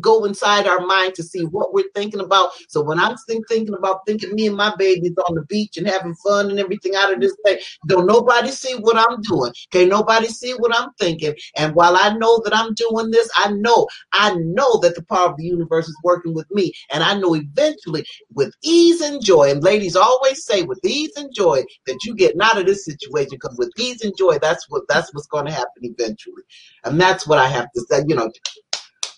go 0.00 0.24
inside 0.24 0.66
our 0.66 0.80
mind 0.80 1.14
to 1.14 1.22
see 1.22 1.44
what 1.44 1.72
we're 1.72 1.90
thinking 1.94 2.20
about. 2.20 2.50
So 2.68 2.82
when 2.82 2.98
I'm 2.98 3.16
think, 3.26 3.48
thinking 3.48 3.74
about 3.74 4.00
thinking 4.06 4.34
me 4.34 4.46
and 4.46 4.56
my 4.56 4.74
babies 4.76 5.14
on 5.28 5.34
the 5.34 5.42
beach 5.42 5.76
and 5.76 5.86
having 5.86 6.14
fun 6.16 6.50
and 6.50 6.58
everything 6.58 6.94
out 6.94 7.12
of 7.12 7.20
this 7.20 7.36
thing, 7.44 7.58
don't 7.86 8.06
nobody 8.06 8.50
see 8.50 8.74
what 8.74 8.96
I'm 8.96 9.20
doing. 9.22 9.52
Okay, 9.68 9.86
nobody 9.86 10.28
see 10.28 10.52
what 10.52 10.74
I'm 10.74 10.90
thinking. 10.98 11.34
And 11.56 11.74
while 11.74 11.96
I 11.96 12.14
know 12.16 12.40
that 12.44 12.56
I'm 12.56 12.74
doing 12.74 13.10
this, 13.10 13.30
I 13.36 13.50
know, 13.52 13.86
I 14.12 14.34
know 14.36 14.78
that 14.80 14.94
the 14.94 15.02
power 15.04 15.30
of 15.30 15.36
the 15.36 15.44
universe 15.44 15.88
is 15.88 15.98
working 16.04 16.34
with 16.34 16.50
me. 16.50 16.72
And 16.92 17.02
I 17.02 17.18
know 17.18 17.34
eventually 17.34 18.04
with 18.32 18.54
ease 18.62 19.00
and 19.00 19.22
joy, 19.24 19.50
and 19.50 19.62
ladies 19.62 19.96
always 19.96 20.44
say 20.44 20.62
with 20.62 20.80
ease 20.84 21.12
and 21.16 21.32
joy 21.34 21.62
that 21.86 21.98
you 22.04 22.14
get 22.14 22.34
out 22.40 22.58
of 22.58 22.66
this 22.66 22.84
situation 22.84 23.30
because 23.32 23.56
with 23.58 23.72
ease 23.78 24.02
and 24.02 24.12
joy, 24.16 24.38
that's 24.38 24.68
what 24.68 24.82
that's 24.88 25.12
what's 25.14 25.26
going 25.26 25.46
to 25.46 25.52
happen 25.52 25.82
eventually. 25.82 26.42
And 26.84 27.00
that's 27.00 27.26
what 27.26 27.38
I 27.38 27.48
have 27.48 27.72
to 27.72 27.80
say, 27.88 28.04
you 28.06 28.14
know, 28.14 28.30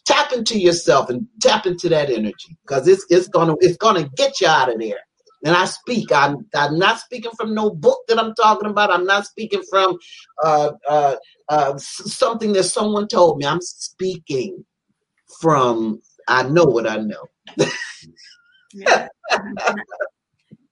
tap 0.07 0.33
into 0.33 0.59
yourself 0.59 1.11
and 1.11 1.27
tap 1.41 1.67
into 1.67 1.89
that 1.91 2.11
energy 2.11 2.57
because 2.67 2.89
it's 2.89 3.07
it's 3.11 3.29
gonna 3.29 3.57
it's 3.61 3.77
gonna 3.77 4.09
get 4.17 4.41
you 4.41 4.49
out 4.49 4.73
of 4.73 4.81
there. 4.81 4.99
And 5.45 5.57
I 5.57 5.67
speak. 5.67 6.13
I'm 6.13 6.47
I'm 6.55 6.79
not 6.79 7.01
speaking 7.01 7.33
from 7.39 7.55
no 7.55 7.71
book 7.71 8.01
that 8.09 8.19
I'm 8.19 8.35
talking 8.35 8.71
about. 8.71 8.91
I'm 8.93 9.05
not 9.07 9.27
speaking 9.27 9.63
from 9.71 9.99
uh, 10.45 10.73
uh, 10.89 11.17
uh, 11.49 11.79
something 11.79 12.53
that 12.55 12.65
someone 12.65 13.09
told 13.09 13.39
me. 13.39 13.47
I'm 13.47 13.61
speaking 13.61 14.65
from 15.41 16.01
I 16.29 16.45
know 16.45 16.65
what 16.65 16.89
I 16.89 16.99
know. 16.99 17.27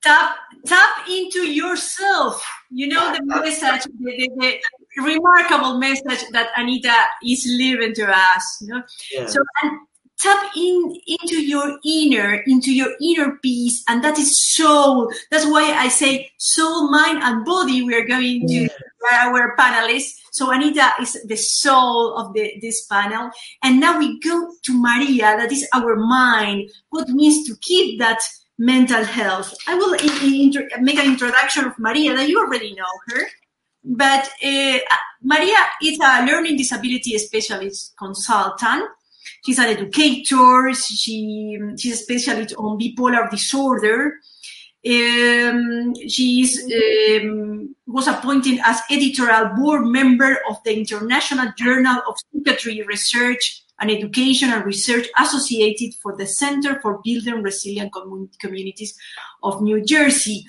tap 0.05 0.37
tap 0.67 1.09
into 1.09 1.40
yourself. 1.40 2.45
You 2.71 2.88
know 2.88 3.12
the 3.12 3.25
message, 3.25 3.85
the, 4.01 4.29
the, 4.38 4.61
the, 4.97 5.03
remarkable 5.03 5.79
message 5.79 6.25
that 6.33 6.51
Anita 6.57 6.95
is 7.25 7.45
leaving 7.47 7.95
to 7.95 8.11
us. 8.11 8.59
You 8.61 8.75
know? 8.75 8.83
Yeah. 9.12 9.27
So 9.27 9.40
and 9.62 9.81
tap 10.19 10.57
in 10.57 10.97
into 11.07 11.43
your 11.43 11.79
inner, 11.85 12.43
into 12.47 12.73
your 12.73 12.93
inner 13.01 13.38
peace, 13.43 13.83
and 13.88 14.03
that 14.05 14.19
is 14.19 14.55
soul. 14.55 15.12
That's 15.31 15.47
why 15.47 15.73
I 15.73 15.88
say 15.88 16.31
soul, 16.38 16.90
mind, 16.90 17.23
and 17.23 17.45
body. 17.45 17.83
We 17.83 17.95
are 17.95 18.07
going 18.07 18.47
to 18.49 18.55
yeah. 18.55 18.69
our 19.12 19.57
panelists. 19.57 20.12
So 20.33 20.51
Anita 20.51 20.93
is 21.01 21.17
the 21.29 21.37
soul 21.37 22.17
of 22.17 22.33
the, 22.35 22.59
this 22.61 22.87
panel. 22.87 23.31
And 23.62 23.79
now 23.79 23.99
we 23.99 24.19
go 24.19 24.51
to 24.64 24.73
Maria, 24.75 25.37
that 25.37 25.53
is 25.53 25.69
our 25.73 25.95
mind. 25.95 26.71
What 26.90 27.09
means 27.09 27.47
to 27.47 27.55
keep 27.61 28.01
that 28.01 28.21
mental 28.59 29.05
health. 29.05 29.55
I 29.67 29.75
will 29.75 29.93
make 30.81 30.99
an 30.99 31.07
introduction 31.07 31.64
of 31.64 31.79
Maria 31.79 32.14
that 32.14 32.29
you 32.29 32.38
already 32.38 32.75
know 32.75 32.85
her. 33.09 33.27
But 33.85 34.31
uh, 34.43 34.79
Maria 35.23 35.59
is 35.83 35.99
a 35.99 36.25
learning 36.25 36.57
disability 36.57 37.19
specialist 37.19 37.95
consultant. 37.99 38.85
She's 39.45 39.59
an 39.59 39.67
educator. 39.67 40.73
She, 40.73 41.59
she's 41.77 42.01
a 42.01 42.03
specialist 42.03 42.55
on 42.57 42.79
bipolar 42.79 43.31
disorder. 43.31 44.21
Um, 44.87 45.95
she 46.09 46.47
um, 47.23 47.75
was 47.87 48.07
appointed 48.07 48.61
as 48.64 48.81
editorial 48.90 49.55
board 49.57 49.87
member 49.87 50.38
of 50.49 50.62
the 50.64 50.77
International 50.77 51.53
Journal 51.57 52.03
of 52.09 52.17
Psychiatry 52.33 52.83
Research 52.83 53.63
and 53.81 53.91
education 53.91 54.51
and 54.51 54.65
research 54.65 55.09
associated 55.19 55.95
for 56.03 56.17
the 56.17 56.27
Center 56.27 56.81
for 56.81 57.01
Building 57.03 57.43
Resilient 57.43 57.93
Communities 58.41 58.97
of 59.43 59.61
New 59.63 59.85
Jersey. 59.85 60.47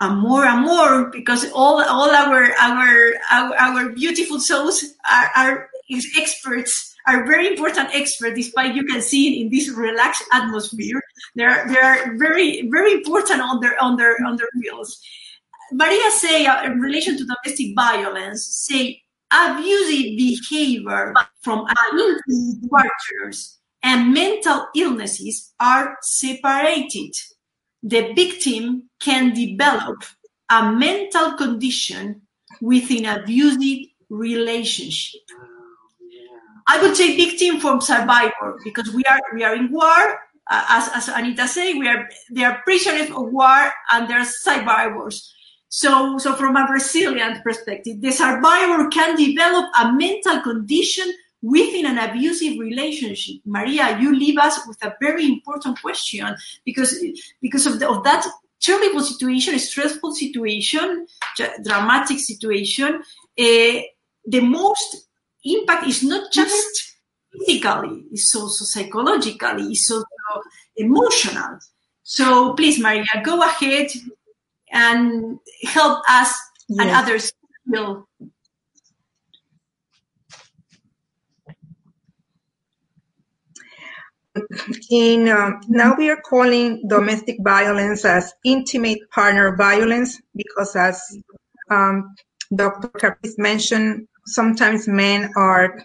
And 0.00 0.20
more 0.20 0.44
and 0.44 0.62
more, 0.62 1.10
because 1.10 1.48
all, 1.52 1.80
all 1.80 2.10
our, 2.10 2.52
our, 2.58 3.14
our, 3.30 3.54
our 3.54 3.88
beautiful 3.90 4.40
souls 4.40 4.82
are, 5.08 5.30
are 5.36 5.70
experts, 6.16 6.92
are 7.06 7.24
very 7.24 7.46
important 7.46 7.94
experts, 7.94 8.34
despite 8.34 8.74
you 8.74 8.84
can 8.84 9.00
see 9.00 9.40
in 9.40 9.50
this 9.50 9.68
relaxed 9.68 10.24
atmosphere. 10.32 11.00
They're, 11.36 11.68
they're 11.68 12.16
very, 12.18 12.68
very 12.68 12.94
important 12.94 13.42
on 13.42 13.60
their, 13.60 13.80
on 13.80 13.96
their, 13.96 14.16
on 14.26 14.36
their 14.36 14.48
fields. 14.60 15.00
Maria 15.70 16.10
say, 16.10 16.46
in 16.64 16.80
relation 16.80 17.16
to 17.16 17.24
domestic 17.24 17.74
violence, 17.76 18.44
say 18.44 19.01
abusive 19.32 20.16
behavior 20.16 21.14
from 21.40 21.66
partners 22.70 23.58
and 23.82 24.14
mental 24.14 24.66
illnesses 24.76 25.52
are 25.58 25.96
separated. 26.02 27.14
The 27.82 28.12
victim 28.14 28.88
can 29.00 29.34
develop 29.34 30.04
a 30.50 30.72
mental 30.72 31.32
condition 31.32 32.22
within 32.60 33.06
abusive 33.06 33.88
relationship. 34.08 35.20
I 36.68 36.80
would 36.80 36.96
say 36.96 37.16
victim 37.16 37.58
from 37.58 37.80
survivor 37.80 38.60
because 38.62 38.92
we 38.94 39.02
are 39.04 39.20
we 39.34 39.42
are 39.42 39.56
in 39.56 39.72
war. 39.72 40.20
Uh, 40.50 40.64
as, 40.68 41.08
as 41.08 41.08
Anita 41.08 41.48
said, 41.48 41.74
we 41.74 41.88
are 41.88 42.08
they 42.30 42.44
are 42.44 42.62
prisoners 42.64 43.10
of 43.10 43.32
war 43.32 43.72
and 43.90 44.08
they're 44.08 44.24
survivors. 44.24 45.34
So, 45.74 46.18
so 46.18 46.34
from 46.34 46.54
a 46.54 46.66
resilient 46.70 47.42
perspective, 47.42 48.02
the 48.02 48.12
survivor 48.12 48.90
can 48.90 49.16
develop 49.16 49.70
a 49.80 49.90
mental 49.90 50.42
condition 50.42 51.10
within 51.40 51.86
an 51.86 51.96
abusive 51.96 52.58
relationship. 52.58 53.36
Maria, 53.46 53.98
you 53.98 54.14
leave 54.14 54.36
us 54.36 54.60
with 54.66 54.76
a 54.84 54.94
very 55.00 55.24
important 55.24 55.80
question 55.80 56.36
because, 56.66 57.02
because 57.40 57.66
of, 57.66 57.80
the, 57.80 57.88
of 57.88 58.04
that 58.04 58.26
terrible 58.60 59.00
situation, 59.00 59.58
stressful 59.58 60.14
situation, 60.14 61.06
dramatic 61.64 62.18
situation, 62.18 62.96
uh, 62.96 63.80
the 64.26 64.40
most 64.42 65.08
impact 65.42 65.86
is 65.86 66.02
not 66.02 66.30
just 66.30 66.96
physically, 67.32 68.04
it's 68.12 68.36
also 68.36 68.66
psychologically, 68.66 69.68
it's 69.68 69.90
also 69.90 70.04
emotional. 70.76 71.58
So 72.02 72.52
please, 72.52 72.78
Maria, 72.78 73.06
go 73.24 73.42
ahead, 73.42 73.90
and 74.72 75.38
help 75.64 76.02
us 76.08 76.34
yes. 76.68 76.80
and 76.80 76.90
others 76.90 77.32
feel 77.70 78.06
in 84.90 85.28
uh, 85.28 85.50
now 85.68 85.94
we 85.96 86.08
are 86.08 86.20
calling 86.22 86.82
domestic 86.88 87.36
violence 87.42 88.04
as 88.04 88.32
intimate 88.44 88.98
partner 89.10 89.54
violence 89.56 90.20
because 90.34 90.74
as 90.74 91.00
um, 91.70 92.14
dr 92.54 92.88
Caprice 92.98 93.36
mentioned 93.38 94.08
sometimes 94.26 94.88
men 94.88 95.30
are 95.36 95.84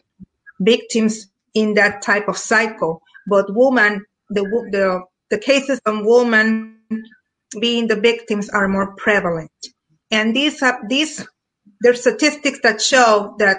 victims 0.62 1.28
in 1.54 1.74
that 1.74 2.02
type 2.02 2.28
of 2.28 2.38
cycle 2.38 3.02
but 3.28 3.46
women 3.50 4.04
the 4.30 4.44
the, 4.72 5.02
the 5.30 5.38
cases 5.38 5.80
of 5.86 6.00
women 6.06 6.80
being 7.60 7.88
the 7.88 8.00
victims 8.00 8.50
are 8.50 8.68
more 8.68 8.96
prevalent. 8.96 9.52
And 10.12 10.36
these 10.36 10.60
have 10.62 10.88
these 10.88 11.26
there's 11.82 12.02
statistics 12.02 12.60
that 12.64 12.82
show 12.82 13.36
that 13.40 13.58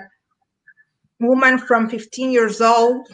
women 1.20 1.59
from 1.59 1.88
15 1.88 2.31
years 2.31 2.61
old 2.61 3.09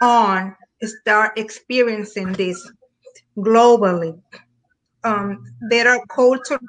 on 0.00 0.56
start 0.82 1.38
experiencing 1.38 2.32
this 2.32 2.70
globally. 3.36 4.20
Um, 5.04 5.44
there 5.68 5.88
are 5.88 6.04
cultural 6.06 6.60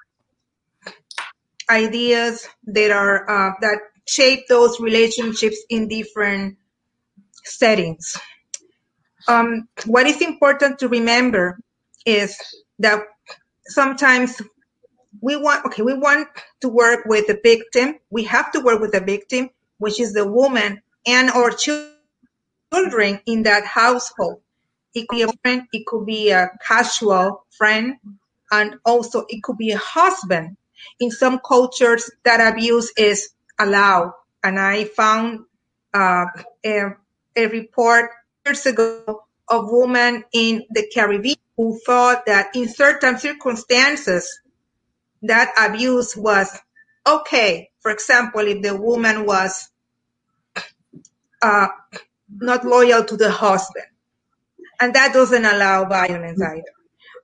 ideas 1.69 2.47
that 2.65 2.91
are 2.91 3.29
uh, 3.29 3.53
that 3.61 3.79
shape 4.07 4.47
those 4.47 4.79
relationships 4.79 5.57
in 5.69 5.87
different 5.87 6.57
settings. 7.43 8.17
Um, 9.27 9.67
what 9.85 10.07
is 10.07 10.21
important 10.21 10.79
to 10.79 10.87
remember 10.87 11.59
is 12.05 12.37
that 12.79 13.03
sometimes 13.67 14.41
we 15.21 15.35
want 15.35 15.65
okay 15.65 15.81
we 15.81 15.93
want 15.93 16.27
to 16.61 16.69
work 16.69 17.05
with 17.05 17.27
the 17.27 17.39
victim. 17.43 17.95
We 18.09 18.23
have 18.25 18.51
to 18.53 18.59
work 18.59 18.81
with 18.81 18.91
the 18.91 19.01
victim 19.01 19.49
which 19.77 19.99
is 19.99 20.13
the 20.13 20.27
woman 20.27 20.81
and 21.07 21.31
or 21.31 21.51
children 21.51 23.19
in 23.25 23.43
that 23.43 23.65
household. 23.65 24.41
It 24.93 25.07
could 25.07 25.17
be 25.17 25.21
a 25.23 25.27
friend 25.41 25.67
it 25.73 25.85
could 25.85 26.05
be 26.05 26.31
a 26.31 26.49
casual 26.65 27.45
friend 27.49 27.97
and 28.51 28.75
also 28.85 29.25
it 29.29 29.43
could 29.43 29.57
be 29.57 29.71
a 29.71 29.77
husband. 29.77 30.57
In 30.99 31.11
some 31.11 31.39
cultures 31.45 32.09
that 32.23 32.53
abuse 32.53 32.91
is 32.97 33.29
allowed 33.59 34.13
and 34.43 34.59
i 34.59 34.85
found 34.85 35.41
uh, 35.93 36.25
a, 36.65 36.95
a 37.35 37.45
report 37.47 38.09
years 38.45 38.65
ago 38.65 39.23
of 39.49 39.65
women 39.69 40.23
in 40.33 40.63
the 40.71 40.89
caribbean 40.93 41.37
who 41.57 41.79
thought 41.85 42.25
that 42.25 42.55
in 42.55 42.67
certain 42.67 43.17
circumstances 43.19 44.29
that 45.23 45.51
abuse 45.59 46.15
was 46.15 46.49
okay. 47.07 47.69
For 47.81 47.91
example, 47.91 48.41
if 48.41 48.61
the 48.61 48.75
woman 48.75 49.25
was 49.25 49.69
uh, 51.41 51.67
not 52.29 52.65
loyal 52.65 53.03
to 53.05 53.17
the 53.17 53.31
husband, 53.31 53.85
and 54.79 54.93
that 54.95 55.13
doesn't 55.13 55.45
allow 55.45 55.85
violence 55.85 56.41
either. 56.41 56.63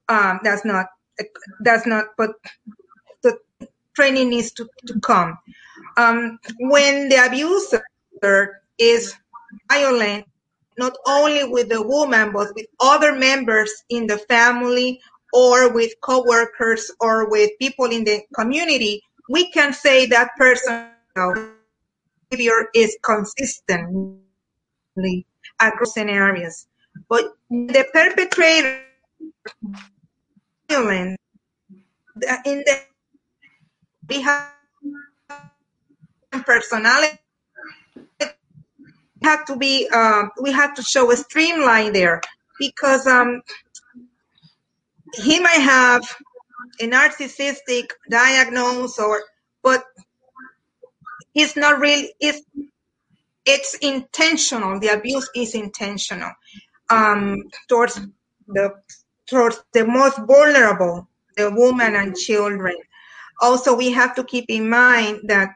Um, 0.10 0.40
that's 0.44 0.64
not 0.66 0.88
that's 1.62 1.88
not. 1.88 2.06
But 2.18 2.32
the 3.24 3.38
training 3.96 4.30
needs 4.30 4.52
to, 4.54 4.68
to 4.88 5.00
come. 5.00 5.38
Um, 5.98 6.40
when 6.60 7.10
the 7.10 7.26
abuser 7.26 7.84
is 8.78 9.16
violent, 9.70 10.26
not 10.78 10.94
only 11.08 11.44
with 11.44 11.70
the 11.70 11.82
woman 11.82 12.32
but 12.32 12.54
with 12.56 12.68
other 12.80 13.14
members 13.16 13.72
in 13.90 14.08
the 14.08 14.18
family 14.18 15.00
or 15.34 15.74
with 15.74 15.92
coworkers 16.02 16.92
or 17.00 17.30
with 17.30 17.52
people 17.60 17.86
in 17.86 18.04
the 18.04 18.22
community, 18.36 19.02
we 19.30 19.52
can 19.52 19.74
say 19.74 20.06
that 20.06 20.30
person 20.38 20.90
behavior 22.30 22.70
is 22.74 22.98
consistently 23.04 24.20
across 25.60 25.94
scenarios. 25.94 26.68
But 27.10 27.34
the 27.50 27.86
perpetrator 27.94 28.84
in 30.70 31.18
the 32.16 32.82
we 34.10 34.22
have 34.22 34.52
personality 36.46 37.20
have 39.30 39.46
to 39.46 39.56
be 39.58 39.88
um, 39.90 40.32
we 40.42 40.52
have 40.52 40.74
to 40.76 40.82
show 40.82 41.12
a 41.12 41.18
streamline 41.18 41.94
there 41.94 42.22
because 42.60 43.06
um, 43.08 43.42
he 45.26 45.40
might 45.40 45.64
have 45.78 46.02
a 46.80 46.88
narcissistic 46.88 47.86
diagnosis 48.10 49.00
or 49.00 49.24
but 49.64 49.84
it's 51.36 51.56
not 51.56 51.80
really 51.80 52.14
it's 52.20 52.42
it's 53.46 53.76
intentional. 53.76 54.80
The 54.80 54.90
abuse 54.90 55.30
is 55.36 55.56
intentional 55.56 56.32
um, 56.90 57.44
towards 57.70 58.00
the 58.48 58.74
towards 59.28 59.62
the 59.74 59.86
most 59.86 60.18
vulnerable 60.18 61.08
the 61.38 61.52
women 61.52 61.96
and 61.96 62.16
children. 62.16 62.76
Also 63.42 63.76
we 63.76 63.92
have 63.92 64.16
to 64.16 64.24
keep 64.24 64.46
in 64.50 64.70
mind 64.70 65.22
that 65.26 65.50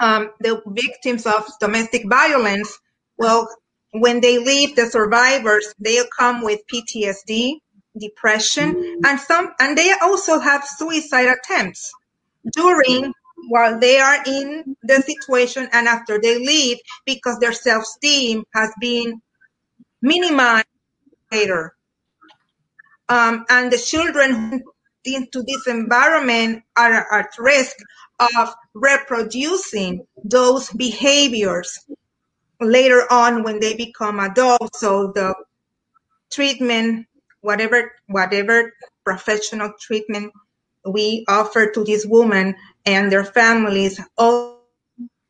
um, 0.00 0.30
the 0.40 0.62
victims 0.66 1.26
of 1.26 1.44
domestic 1.60 2.08
violence 2.08 2.78
well 3.16 3.48
when 3.92 4.20
they 4.20 4.38
leave 4.38 4.76
the 4.76 4.86
survivors 4.86 5.74
they 5.78 5.98
come 6.18 6.42
with 6.42 6.60
ptsd 6.72 7.58
depression, 7.98 9.00
and 9.04 9.20
some 9.20 9.52
and 9.60 9.76
they 9.76 9.92
also 10.02 10.38
have 10.38 10.64
suicide 10.64 11.28
attempts 11.28 11.92
during 12.52 13.12
while 13.48 13.78
they 13.78 13.98
are 13.98 14.22
in 14.26 14.76
the 14.82 15.00
situation 15.02 15.68
and 15.72 15.86
after 15.86 16.20
they 16.20 16.38
leave 16.38 16.78
because 17.06 17.38
their 17.38 17.52
self-esteem 17.52 18.44
has 18.54 18.72
been 18.80 19.20
minimized 20.02 20.66
later. 21.30 21.74
Um, 23.08 23.46
and 23.48 23.72
the 23.72 23.78
children 23.78 24.62
into 25.04 25.42
this 25.42 25.66
environment 25.66 26.62
are 26.76 27.12
at 27.12 27.30
risk 27.38 27.76
of 28.20 28.54
reproducing 28.74 30.06
those 30.24 30.70
behaviors 30.70 31.78
later 32.60 33.04
on 33.10 33.42
when 33.42 33.60
they 33.60 33.74
become 33.76 34.20
adults. 34.20 34.80
So 34.80 35.12
the 35.14 35.34
treatment 36.30 37.06
whatever 37.40 37.92
whatever 38.08 38.72
professional 39.04 39.72
treatment 39.80 40.32
we 40.86 41.24
offer 41.28 41.70
to 41.70 41.84
these 41.84 42.06
women 42.06 42.54
and 42.86 43.10
their 43.12 43.24
families 43.24 44.00
also 44.16 44.58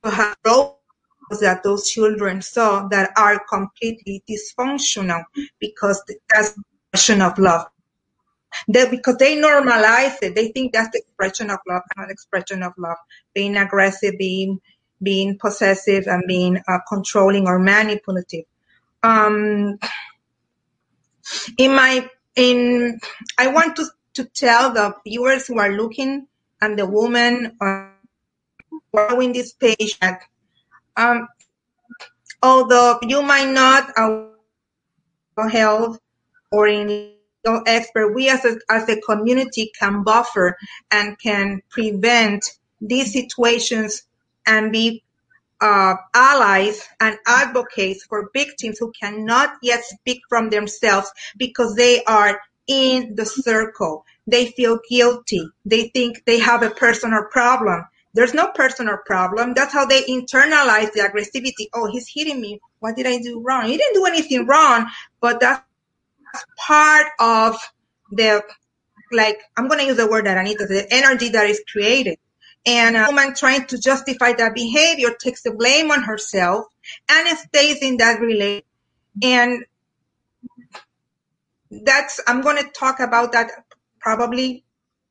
have 0.04 0.36
roles 0.44 0.74
that 1.40 1.62
those 1.62 1.88
children 1.88 2.40
saw 2.40 2.86
that 2.88 3.10
are 3.16 3.38
completely 3.48 4.22
dysfunctional 4.28 5.22
because 5.60 6.02
that's 6.30 6.54
expression 6.92 7.20
of 7.20 7.38
love. 7.38 7.66
That 8.68 8.90
because 8.90 9.16
they 9.16 9.36
normalize 9.36 10.16
it, 10.22 10.34
they 10.34 10.48
think 10.48 10.72
that's 10.72 10.90
the 10.90 10.98
expression 10.98 11.50
of 11.50 11.58
love, 11.68 11.82
not 11.96 12.10
expression 12.10 12.62
of 12.62 12.72
love. 12.78 12.96
Being 13.34 13.56
aggressive, 13.56 14.14
being 14.18 14.60
being 15.02 15.38
possessive, 15.38 16.06
and 16.06 16.24
being 16.26 16.60
uh, 16.66 16.78
controlling 16.88 17.46
or 17.46 17.58
manipulative. 17.58 18.44
Um, 19.02 19.78
in 21.56 21.74
my 21.74 22.08
in 22.36 22.98
I 23.38 23.48
want 23.48 23.76
to 23.76 23.86
to 24.14 24.24
tell 24.24 24.72
the 24.72 24.94
viewers 25.06 25.46
who 25.46 25.58
are 25.58 25.72
looking 25.72 26.26
and 26.60 26.78
the 26.78 26.86
woman 26.86 27.56
uh, 27.60 27.88
following 28.92 29.32
this 29.32 29.52
page 29.52 29.98
that 30.00 30.22
um, 30.96 31.28
although 32.42 32.98
you 33.02 33.22
might 33.22 33.50
not 33.50 33.92
uh, 33.96 35.48
health 35.48 36.00
or 36.50 36.66
in 36.66 37.12
expert, 37.66 38.14
we 38.14 38.28
as 38.28 38.44
a, 38.44 38.58
as 38.70 38.88
a 38.88 39.00
community 39.00 39.70
can 39.78 40.02
buffer 40.02 40.56
and 40.90 41.18
can 41.18 41.62
prevent 41.70 42.44
these 42.80 43.12
situations 43.12 44.02
and 44.46 44.72
be 44.72 45.02
uh, 45.60 45.94
allies 46.14 46.86
and 47.00 47.18
advocates 47.26 48.04
for 48.04 48.30
victims 48.32 48.78
who 48.78 48.92
cannot 48.98 49.56
yet 49.62 49.84
speak 49.84 50.20
from 50.28 50.50
themselves 50.50 51.10
because 51.36 51.74
they 51.74 52.04
are 52.04 52.40
in 52.66 53.14
the 53.14 53.24
circle. 53.24 54.04
They 54.26 54.52
feel 54.52 54.78
guilty. 54.88 55.48
They 55.64 55.88
think 55.88 56.24
they 56.26 56.38
have 56.38 56.62
a 56.62 56.70
personal 56.70 57.24
problem. 57.30 57.84
There's 58.14 58.34
no 58.34 58.48
personal 58.54 58.98
problem. 59.06 59.54
That's 59.54 59.72
how 59.72 59.86
they 59.86 60.02
internalize 60.04 60.92
the 60.92 61.00
aggressivity. 61.00 61.68
Oh, 61.74 61.90
he's 61.90 62.08
hitting 62.12 62.40
me. 62.40 62.60
What 62.80 62.96
did 62.96 63.06
I 63.06 63.18
do 63.18 63.40
wrong? 63.40 63.66
He 63.66 63.76
didn't 63.76 63.94
do 63.94 64.06
anything 64.06 64.46
wrong, 64.46 64.86
but 65.20 65.40
that's 65.40 65.62
part 66.56 67.06
of 67.18 67.56
the, 68.12 68.42
like, 69.12 69.38
I'm 69.56 69.68
going 69.68 69.80
to 69.80 69.86
use 69.86 69.96
the 69.96 70.08
word 70.08 70.26
that 70.26 70.36
Anita, 70.36 70.66
the 70.66 70.86
energy 70.90 71.30
that 71.30 71.48
is 71.48 71.62
created 71.70 72.18
and 72.66 72.96
a 72.96 73.06
woman 73.06 73.34
trying 73.34 73.66
to 73.66 73.78
justify 73.78 74.32
that 74.34 74.54
behavior 74.54 75.10
takes 75.18 75.42
the 75.42 75.52
blame 75.52 75.90
on 75.90 76.02
herself 76.02 76.66
and 77.08 77.38
stays 77.38 77.78
in 77.82 77.96
that 77.98 78.20
relationship. 78.20 78.66
And 79.22 79.64
that's, 81.70 82.20
I'm 82.26 82.40
going 82.42 82.62
to 82.62 82.70
talk 82.70 83.00
about 83.00 83.32
that 83.32 83.50
probably 84.00 84.64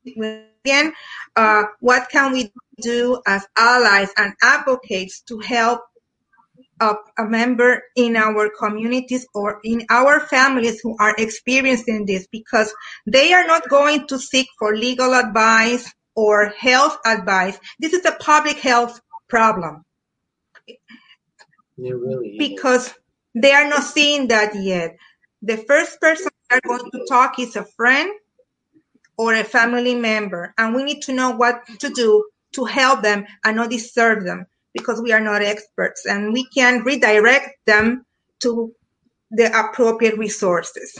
again. 0.06 0.92
Uh, 1.36 1.64
what 1.80 2.08
can 2.10 2.32
we 2.32 2.52
do 2.80 3.20
as 3.26 3.46
allies 3.56 4.10
and 4.16 4.34
advocates 4.42 5.20
to 5.22 5.38
help 5.40 5.80
a, 6.80 6.94
a, 7.18 7.24
member 7.24 7.82
in 7.96 8.16
our 8.16 8.50
communities 8.58 9.26
or 9.34 9.60
in 9.64 9.84
our 9.90 10.20
families 10.20 10.80
who 10.80 10.96
are 10.98 11.14
experiencing 11.18 12.06
this 12.06 12.26
because 12.30 12.72
they 13.06 13.32
are 13.32 13.46
not 13.46 13.68
going 13.68 14.06
to 14.08 14.18
seek 14.18 14.46
for 14.58 14.76
legal 14.76 15.14
advice 15.14 15.92
or 16.14 16.48
health 16.58 16.98
advice. 17.06 17.58
This 17.78 17.92
is 17.92 18.04
a 18.04 18.12
public 18.12 18.58
health 18.58 19.00
problem. 19.28 19.84
Really 21.76 22.36
because 22.38 22.92
they 23.34 23.52
are 23.52 23.68
not 23.68 23.84
seeing 23.84 24.28
that 24.28 24.54
yet. 24.56 24.96
The 25.42 25.58
first 25.58 26.00
person 26.00 26.28
they're 26.50 26.60
going 26.66 26.90
to 26.90 27.06
talk 27.08 27.38
is 27.38 27.54
a 27.54 27.64
friend 27.76 28.10
or 29.16 29.34
a 29.34 29.44
family 29.44 29.94
member, 29.94 30.54
and 30.58 30.74
we 30.74 30.82
need 30.82 31.02
to 31.02 31.12
know 31.12 31.30
what 31.30 31.60
to 31.80 31.90
do 31.90 32.24
to 32.52 32.64
help 32.64 33.02
them 33.02 33.26
and 33.44 33.56
not 33.56 33.70
disturb 33.70 34.24
them 34.24 34.46
because 34.74 35.00
we 35.00 35.12
are 35.12 35.20
not 35.20 35.42
experts 35.42 36.06
and 36.06 36.32
we 36.32 36.46
can 36.54 36.82
redirect 36.82 37.58
them 37.66 38.04
to 38.40 38.72
the 39.30 39.46
appropriate 39.58 40.16
resources. 40.18 40.98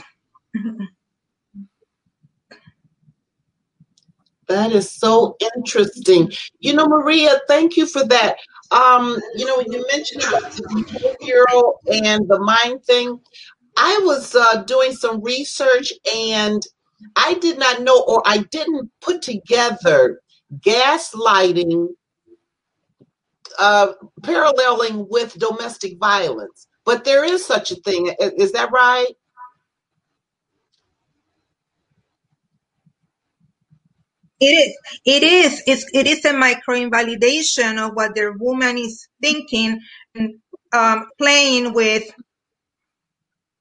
That 4.47 4.71
is 4.71 4.91
so 4.91 5.37
interesting. 5.55 6.31
You 6.59 6.73
know, 6.73 6.87
Maria, 6.87 7.39
thank 7.47 7.77
you 7.77 7.85
for 7.85 8.03
that. 8.05 8.37
Um, 8.71 9.19
you 9.35 9.45
know, 9.45 9.57
when 9.57 9.71
you 9.71 9.85
mentioned 9.91 10.23
about 10.23 10.51
the 10.51 10.63
behavioral 10.63 11.73
and 12.03 12.27
the 12.27 12.39
mind 12.39 12.83
thing, 12.83 13.19
I 13.77 13.99
was 14.03 14.35
uh, 14.35 14.63
doing 14.63 14.93
some 14.93 15.21
research 15.21 15.93
and 16.15 16.61
I 17.15 17.35
did 17.35 17.59
not 17.59 17.83
know 17.83 18.03
or 18.07 18.21
I 18.25 18.39
didn't 18.51 18.91
put 19.01 19.21
together 19.21 20.19
gaslighting 20.59 21.89
uh, 23.59 23.93
paralleling 24.23 25.07
with 25.09 25.37
domestic 25.37 25.97
violence. 25.97 26.67
But 26.85 27.05
there 27.05 27.23
is 27.23 27.45
such 27.45 27.71
a 27.71 27.75
thing. 27.75 28.13
Is 28.19 28.53
that 28.53 28.71
right? 28.71 29.07
It 34.39 34.45
is. 34.45 34.77
It 35.05 35.23
is. 35.23 35.63
It's, 35.67 35.85
it 35.93 36.07
is 36.07 36.23
a 36.25 36.33
micro 36.33 36.75
invalidation 36.75 37.77
of 37.77 37.91
what 37.93 38.15
the 38.15 38.33
woman 38.39 38.77
is 38.77 39.07
thinking, 39.21 39.79
and 40.15 40.35
um, 40.71 41.09
playing 41.17 41.73
with 41.73 42.03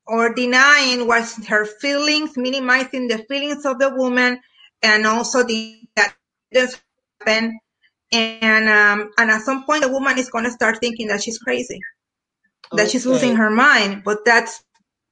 or 0.07 0.33
denying 0.35 1.07
what 1.07 1.29
her 1.49 1.67
feelings, 1.67 2.37
minimizing 2.37 3.09
the 3.09 3.19
feelings 3.29 3.67
of 3.67 3.79
the 3.79 3.91
woman, 3.95 4.41
and 4.83 5.07
also 5.07 5.43
the 5.43 5.81
that 5.97 6.15
happen. 7.21 7.59
And 8.11 8.69
um, 8.69 9.11
and 9.19 9.31
at 9.31 9.43
some 9.43 9.65
point, 9.65 9.83
the 9.83 9.93
woman 9.93 10.19
is 10.19 10.31
going 10.31 10.45
to 10.45 10.51
start 10.51 10.79
thinking 10.81 11.09
that 11.09 11.23
she's 11.23 11.39
crazy, 11.39 11.81
that 12.73 12.83
okay. 12.83 12.91
she's 12.91 13.07
losing 13.07 13.37
her 13.37 13.51
mind. 13.51 14.03
But 14.05 14.25
that's 14.25 14.63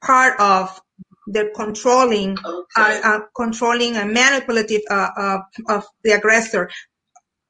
part 0.02 0.40
of 0.40 0.80
the 1.26 1.50
controlling, 1.54 2.38
okay. 2.38 2.64
uh, 2.76 3.00
uh, 3.04 3.20
controlling 3.36 3.96
and 3.96 4.12
manipulative 4.12 4.82
uh, 4.90 5.10
uh 5.16 5.38
of 5.68 5.84
the 6.04 6.12
aggressor. 6.12 6.70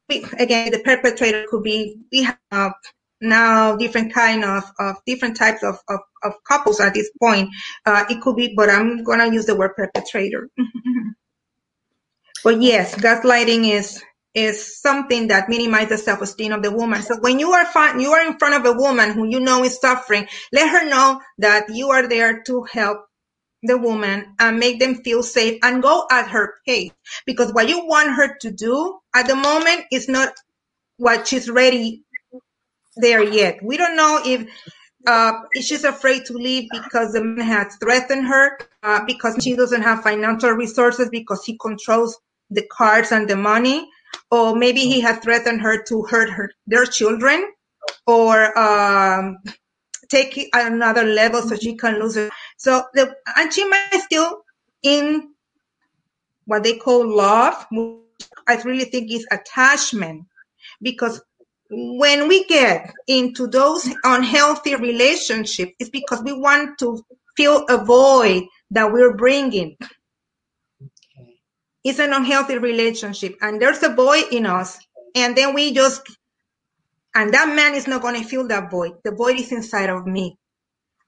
We, 0.08 0.24
again, 0.38 0.70
the 0.72 0.80
perpetrator 0.80 1.44
could 1.48 1.62
be 1.62 1.98
we 2.10 2.28
have 2.50 2.72
now 3.20 3.76
different 3.76 4.12
kind 4.12 4.44
of, 4.44 4.64
of 4.78 4.96
different 5.06 5.36
types 5.36 5.62
of, 5.62 5.78
of, 5.88 6.00
of 6.22 6.32
couples 6.46 6.80
at 6.80 6.94
this 6.94 7.10
point. 7.20 7.50
Uh, 7.84 8.04
it 8.10 8.20
could 8.20 8.36
be, 8.36 8.54
but 8.56 8.70
I'm 8.70 9.04
gonna 9.04 9.32
use 9.32 9.46
the 9.46 9.56
word 9.56 9.74
perpetrator. 9.76 10.48
but 12.44 12.60
yes, 12.60 12.94
gaslighting 12.94 13.70
is 13.70 14.02
is 14.36 14.78
something 14.82 15.28
that 15.28 15.48
minimizes 15.48 16.04
self-esteem 16.04 16.52
of 16.52 16.62
the 16.62 16.70
woman. 16.70 17.00
So 17.00 17.16
when 17.20 17.38
you 17.38 17.52
are 17.52 17.66
you 17.98 18.12
are 18.12 18.26
in 18.26 18.38
front 18.38 18.54
of 18.54 18.66
a 18.66 18.78
woman 18.78 19.12
who 19.12 19.26
you 19.26 19.40
know 19.40 19.64
is 19.64 19.80
suffering, 19.80 20.28
let 20.52 20.68
her 20.68 20.88
know 20.88 21.22
that 21.38 21.64
you 21.70 21.88
are 21.88 22.06
there 22.06 22.42
to 22.42 22.62
help 22.70 22.98
the 23.62 23.78
woman 23.78 24.34
and 24.38 24.58
make 24.58 24.78
them 24.78 24.96
feel 24.96 25.22
safe 25.22 25.58
and 25.62 25.82
go 25.82 26.06
at 26.10 26.28
her 26.28 26.54
pace. 26.66 26.92
Because 27.24 27.52
what 27.54 27.70
you 27.70 27.86
want 27.86 28.10
her 28.10 28.36
to 28.42 28.50
do 28.52 28.98
at 29.14 29.26
the 29.26 29.34
moment 29.34 29.86
is 29.90 30.06
not 30.06 30.34
what 30.98 31.26
she's 31.26 31.48
ready 31.48 32.04
there 32.96 33.24
yet. 33.24 33.58
We 33.62 33.78
don't 33.78 33.96
know 33.96 34.20
if 34.22 34.46
uh, 35.06 35.32
she's 35.54 35.84
afraid 35.84 36.26
to 36.26 36.34
leave 36.34 36.68
because 36.70 37.12
the 37.12 37.24
man 37.24 37.46
has 37.46 37.76
threatened 37.76 38.26
her, 38.26 38.58
uh, 38.82 39.02
because 39.06 39.38
she 39.42 39.56
doesn't 39.56 39.82
have 39.82 40.02
financial 40.02 40.50
resources 40.50 41.08
because 41.08 41.42
he 41.44 41.56
controls 41.56 42.18
the 42.50 42.66
cards 42.70 43.12
and 43.12 43.28
the 43.28 43.36
money, 43.36 43.88
or 44.30 44.56
maybe 44.56 44.80
he 44.80 45.00
has 45.00 45.18
threatened 45.18 45.60
her 45.60 45.82
to 45.84 46.02
hurt 46.02 46.30
her 46.30 46.50
their 46.66 46.84
children, 46.84 47.52
or 48.06 48.58
um, 48.58 49.38
take 50.08 50.36
it 50.38 50.48
another 50.52 51.04
level 51.04 51.42
so 51.42 51.56
she 51.56 51.76
can 51.76 52.00
lose 52.00 52.16
it. 52.16 52.30
So 52.56 52.84
the 52.94 53.14
and 53.36 53.52
she 53.52 53.68
might 53.68 54.00
still 54.04 54.42
in 54.82 55.30
what 56.46 56.62
they 56.62 56.76
call 56.76 57.06
love. 57.06 57.66
I 58.48 58.62
really 58.62 58.84
think 58.84 59.10
is 59.10 59.26
attachment 59.30 60.24
because 60.80 61.20
when 61.70 62.28
we 62.28 62.44
get 62.44 62.92
into 63.08 63.48
those 63.48 63.88
unhealthy 64.04 64.76
relationships, 64.76 65.72
it's 65.80 65.90
because 65.90 66.22
we 66.22 66.32
want 66.32 66.78
to 66.78 67.04
fill 67.36 67.64
a 67.68 67.84
void 67.84 68.44
that 68.70 68.92
we're 68.92 69.16
bringing. 69.16 69.76
It's 71.86 72.00
an 72.00 72.14
unhealthy 72.14 72.58
relationship, 72.58 73.36
and 73.42 73.62
there's 73.62 73.82
a 73.84 73.94
void 73.94 74.26
in 74.32 74.46
us, 74.46 74.78
and 75.16 75.36
then 75.36 75.54
we 75.54 75.74
just, 75.74 76.02
and 77.14 77.34
that 77.34 77.54
man 77.54 77.74
is 77.74 77.86
not 77.88 78.02
going 78.02 78.20
to 78.22 78.28
fill 78.28 78.48
that 78.48 78.70
void. 78.70 78.94
The 79.04 79.12
void 79.12 79.40
is 79.40 79.52
inside 79.52 79.90
of 79.90 80.06
me, 80.06 80.38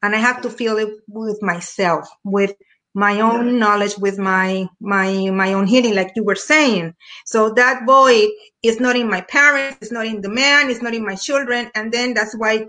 and 0.03 0.14
I 0.17 0.19
have 0.19 0.43
to 0.43 0.51
fill 0.51 0.79
it 0.79 0.91
with 1.09 1.43
myself, 1.43 2.09
with 2.25 2.55
my 2.95 3.21
own 3.21 3.59
knowledge 3.61 3.97
with 3.99 4.19
my 4.19 4.69
my 4.81 5.31
my 5.31 5.55
own 5.55 5.67
healing 5.67 5.95
like 5.95 6.12
you 6.17 6.25
were 6.25 6.37
saying. 6.37 6.95
So 7.27 7.53
that 7.55 7.87
void 7.87 8.31
is 8.62 8.81
not 8.81 8.97
in 8.97 9.09
my 9.09 9.23
parents 9.23 9.79
it's 9.83 9.93
not 9.93 10.07
in 10.07 10.23
the 10.23 10.31
man 10.31 10.71
it's 10.71 10.83
not 10.83 10.95
in 10.95 11.07
my 11.07 11.14
children. 11.17 11.71
And 11.77 11.93
then 11.93 12.14
that's 12.14 12.37
why 12.37 12.67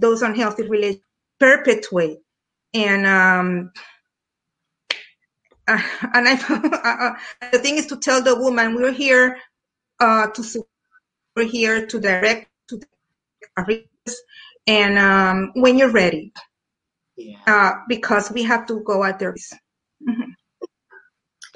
those 0.00 0.22
unhealthy 0.22 0.64
relationships 0.68 1.04
perpetuate. 1.40 2.18
And 2.74 3.06
um 3.06 3.72
uh, 5.68 5.82
and 6.14 6.28
I, 6.28 6.34
uh, 6.34 7.48
the 7.52 7.58
thing 7.58 7.76
is 7.76 7.86
to 7.86 7.96
tell 7.96 8.22
the 8.22 8.38
woman 8.38 8.74
we're 8.74 8.92
here 8.92 9.38
uh, 10.00 10.28
to 10.28 10.64
we're 11.34 11.44
here 11.44 11.86
to 11.86 12.00
direct 12.00 12.48
to 12.68 12.80
and 14.66 14.98
um, 14.98 15.52
when 15.54 15.78
you're 15.78 15.90
ready 15.92 16.32
yeah. 17.16 17.38
uh, 17.46 17.72
because 17.88 18.30
we 18.30 18.42
have 18.42 18.66
to 18.66 18.80
go 18.80 19.04
at 19.04 19.18
there 19.18 19.34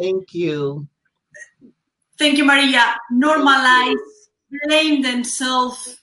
Thank 0.01 0.33
you. 0.33 0.89
Thank 2.19 2.39
you, 2.39 2.45
Maria. 2.45 2.97
Normalize, 3.13 3.97
blame 4.67 5.03
themselves, 5.03 6.00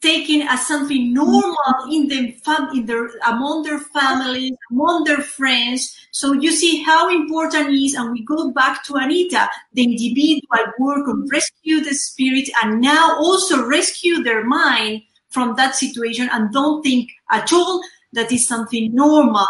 taking 0.00 0.42
as 0.42 0.66
something 0.66 1.12
normal 1.12 1.56
in 1.90 2.08
the 2.08 2.32
fam- 2.44 2.70
in 2.74 2.86
their 2.86 3.10
among 3.26 3.62
their 3.62 3.78
families, 3.78 4.52
among 4.70 5.04
their 5.04 5.20
friends. 5.22 5.96
So 6.10 6.32
you 6.32 6.52
see 6.52 6.82
how 6.82 7.10
important 7.10 7.70
is, 7.70 7.94
and 7.94 8.12
we 8.12 8.24
go 8.24 8.52
back 8.52 8.84
to 8.84 8.94
Anita, 8.94 9.48
the 9.72 9.84
individual 9.84 10.72
work 10.78 11.08
of 11.08 11.28
rescue 11.30 11.82
the 11.82 11.94
spirit, 11.94 12.48
and 12.62 12.80
now 12.80 13.16
also 13.16 13.66
rescue 13.66 14.22
their 14.22 14.44
mind 14.44 15.02
from 15.28 15.56
that 15.56 15.74
situation, 15.74 16.28
and 16.32 16.52
don't 16.52 16.82
think 16.82 17.10
at 17.30 17.52
all 17.52 17.82
that 18.12 18.30
is 18.30 18.46
something 18.46 18.94
normal 18.94 19.46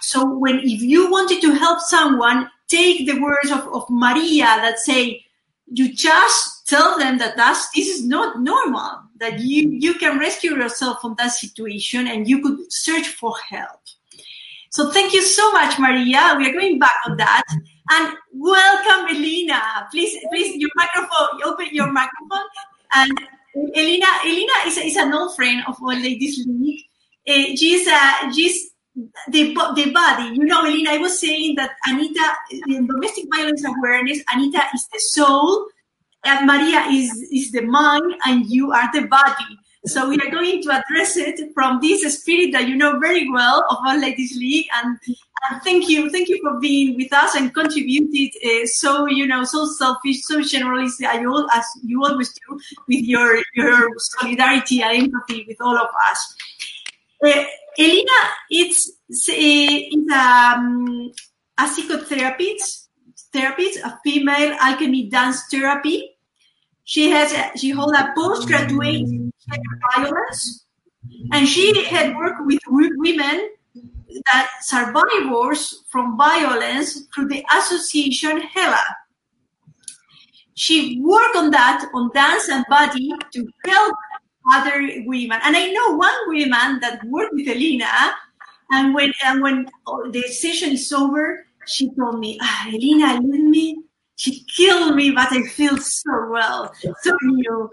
so 0.00 0.38
when 0.38 0.60
if 0.60 0.80
you 0.80 1.10
wanted 1.10 1.40
to 1.42 1.54
help 1.54 1.80
someone, 1.80 2.48
take 2.68 3.06
the 3.06 3.20
words 3.20 3.50
of, 3.50 3.66
of 3.68 3.84
Maria 3.88 4.44
that 4.44 4.78
say, 4.78 5.24
you 5.66 5.92
just 5.92 6.66
tell 6.66 6.98
them 6.98 7.18
that 7.18 7.36
that's 7.36 7.70
this 7.70 7.88
is 7.88 8.06
not 8.06 8.40
normal, 8.40 9.02
that 9.18 9.40
you, 9.40 9.70
you 9.70 9.94
can 9.94 10.18
rescue 10.18 10.56
yourself 10.56 11.00
from 11.00 11.14
that 11.18 11.32
situation 11.32 12.06
and 12.06 12.28
you 12.28 12.40
could 12.42 12.58
search 12.70 13.08
for 13.08 13.34
help. 13.50 13.80
So 14.70 14.90
thank 14.90 15.12
you 15.12 15.22
so 15.22 15.50
much, 15.52 15.78
Maria. 15.78 16.34
We 16.36 16.48
are 16.48 16.52
going 16.52 16.78
back 16.78 16.96
on 17.06 17.16
that. 17.16 17.42
And 17.90 18.16
welcome, 18.32 19.16
Elena. 19.16 19.88
Please, 19.90 20.16
please, 20.30 20.56
your 20.56 20.70
microphone, 20.76 21.42
open 21.44 21.68
your 21.72 21.90
microphone. 21.90 22.44
And 22.94 23.12
Elena, 23.74 24.06
Elena 24.24 24.52
is, 24.66 24.76
is 24.76 24.96
an 24.96 25.12
old 25.12 25.34
friend 25.34 25.62
of 25.66 25.76
All 25.80 25.94
Ladies 25.94 26.44
League. 26.46 26.84
Uh, 27.26 27.56
she's, 27.56 27.88
uh, 27.88 28.32
she's 28.32 28.70
the, 29.28 29.54
the 29.74 29.90
body. 29.90 30.36
You 30.36 30.44
know, 30.44 30.64
Elena, 30.64 30.90
I 30.92 30.98
was 30.98 31.18
saying 31.18 31.56
that 31.56 31.70
Anita, 31.86 32.34
in 32.68 32.86
domestic 32.86 33.24
violence 33.34 33.64
awareness, 33.64 34.22
Anita 34.32 34.62
is 34.74 34.86
the 34.92 34.98
soul, 34.98 35.66
and 36.24 36.46
Maria 36.46 36.86
is, 36.90 37.10
is 37.32 37.52
the 37.52 37.62
mind, 37.62 38.14
and 38.26 38.46
you 38.46 38.72
are 38.72 38.90
the 38.92 39.06
body. 39.06 39.58
So 39.86 40.08
we 40.08 40.16
are 40.18 40.30
going 40.30 40.60
to 40.62 40.70
address 40.70 41.16
it 41.16 41.40
from 41.54 41.80
this 41.80 42.20
spirit 42.20 42.52
that 42.52 42.68
you 42.68 42.76
know 42.76 42.98
very 42.98 43.30
well 43.30 43.64
of 43.70 43.78
All 43.86 43.98
Ladies 43.98 44.36
League. 44.36 44.66
And, 44.74 44.98
and 45.48 45.62
thank 45.62 45.88
you, 45.88 46.10
thank 46.10 46.28
you 46.28 46.40
for 46.42 46.58
being 46.58 46.96
with 46.96 47.12
us 47.12 47.36
and 47.36 47.54
contributed 47.54 48.36
uh, 48.44 48.66
so 48.66 49.06
you 49.06 49.26
know 49.26 49.44
so 49.44 49.66
selfish, 49.66 50.22
so 50.24 50.42
generous 50.42 51.00
as 51.02 51.20
you, 51.20 51.48
as 51.54 51.64
you 51.84 52.04
always 52.04 52.32
do 52.32 52.60
with 52.88 53.04
your 53.04 53.40
your 53.54 53.88
solidarity 53.98 54.82
and 54.82 55.04
empathy 55.04 55.44
with 55.46 55.58
all 55.60 55.76
of 55.76 55.88
us. 56.10 56.36
Uh, 57.24 57.44
Elena 57.78 58.20
it's, 58.50 58.90
is 59.08 59.94
um, 60.12 61.12
a 61.56 61.62
psychotherapist, 61.62 62.87
therapist, 63.32 63.78
a 63.80 63.98
female 64.04 64.56
alchemy 64.60 65.08
dance 65.08 65.44
therapy. 65.50 66.16
She 66.84 67.10
has 67.10 67.32
a, 67.32 67.56
she 67.56 67.70
holds 67.70 67.96
a 67.98 68.12
postgraduate 68.16 69.02
in 69.02 69.32
violence, 69.94 70.64
and 71.32 71.46
she 71.46 71.84
had 71.84 72.16
worked 72.16 72.46
with 72.46 72.60
women 72.68 73.50
that 74.26 74.50
survivors 74.62 75.84
from 75.90 76.16
violence 76.16 77.06
through 77.14 77.28
the 77.28 77.44
association 77.56 78.40
Hela. 78.40 78.82
She 80.54 81.00
worked 81.02 81.36
on 81.36 81.50
that 81.50 81.88
on 81.94 82.10
dance 82.14 82.48
and 82.48 82.64
body 82.68 83.12
to 83.32 83.46
help 83.66 83.94
other 84.52 84.80
women. 85.06 85.38
And 85.44 85.56
I 85.56 85.70
know 85.70 85.96
one 85.96 86.14
woman 86.26 86.80
that 86.80 87.00
worked 87.06 87.34
with 87.34 87.48
Elena, 87.48 87.86
and 88.70 88.94
when 88.94 89.12
and 89.24 89.42
when 89.42 89.66
the 90.10 90.22
session 90.22 90.72
is 90.72 90.92
over, 90.92 91.46
she 91.68 91.90
told 91.94 92.18
me, 92.18 92.38
ah, 92.40 92.68
Elena, 92.68 93.20
leave 93.20 93.44
me. 93.44 93.82
She 94.16 94.44
killed 94.56 94.96
me, 94.96 95.12
but 95.12 95.30
I 95.30 95.42
feel 95.44 95.76
so 95.78 96.28
well, 96.28 96.72
so 97.02 97.16
new. 97.22 97.70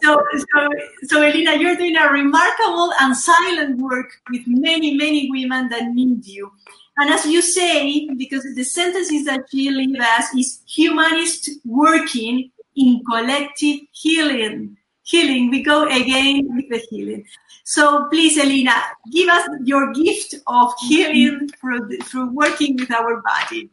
So, 0.00 0.22
so, 0.54 0.68
so, 1.02 1.22
Elena, 1.22 1.56
you're 1.56 1.74
doing 1.74 1.96
a 1.96 2.08
remarkable 2.12 2.92
and 3.00 3.16
silent 3.16 3.80
work 3.80 4.08
with 4.30 4.42
many, 4.46 4.94
many 4.94 5.28
women 5.28 5.68
that 5.70 5.90
need 5.90 6.24
you. 6.24 6.52
And 6.98 7.10
as 7.10 7.26
you 7.26 7.42
say, 7.42 8.08
because 8.16 8.44
the 8.54 8.62
sentences 8.62 9.24
that 9.24 9.46
she 9.50 9.70
leave 9.70 10.00
us 10.00 10.32
is 10.36 10.62
humanist 10.68 11.50
working 11.64 12.52
in 12.76 13.02
collective 13.04 13.80
healing. 13.90 14.77
Healing. 15.08 15.50
We 15.50 15.62
go 15.62 15.86
again 15.86 16.46
with 16.54 16.68
the 16.68 16.86
healing. 16.90 17.24
So 17.64 18.08
please, 18.10 18.36
Elena, 18.38 18.74
give 19.10 19.28
us 19.30 19.48
your 19.64 19.92
gift 19.94 20.34
of 20.34 20.68
mm-hmm. 20.68 20.86
healing 20.86 21.48
through, 21.58 21.96
through 22.00 22.30
working 22.32 22.76
with 22.76 22.90
our 22.90 23.22
body. 23.22 23.70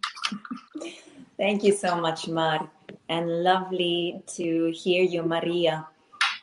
Thank 1.37 1.65
you 1.65 1.73
so 1.73 1.99
much, 1.99 2.29
Mar, 2.29 2.69
and 3.09 3.43
lovely 3.43 4.23
to 4.37 4.71
hear 4.73 5.03
you, 5.03 5.23
Maria. 5.23 5.85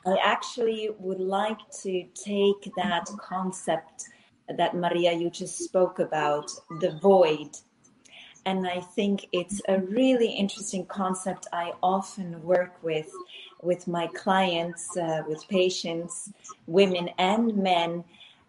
I 0.05 0.17
actually 0.23 0.91
would 0.99 1.21
like 1.21 1.61
to 1.83 2.05
take 2.15 2.71
that 2.77 3.09
concept 3.19 4.05
that 4.59 4.77
Maria 4.77 5.13
you 5.13 5.31
just 5.31 5.59
spoke 5.59 6.01
about, 6.01 6.51
the 6.81 6.99
void. 7.01 7.57
And 8.45 8.67
I 8.67 8.81
think 8.81 9.29
it's 9.33 9.63
a 9.69 9.79
really 9.79 10.31
interesting 10.31 10.85
concept 10.85 11.47
I 11.53 11.73
often 11.83 12.43
work 12.43 12.83
with 12.83 13.09
with 13.63 13.87
my 13.89 14.09
clients, 14.09 14.97
uh, 14.97 15.23
with 15.27 15.47
patients, 15.49 16.33
women 16.67 17.09
and 17.19 17.57
men, 17.57 18.05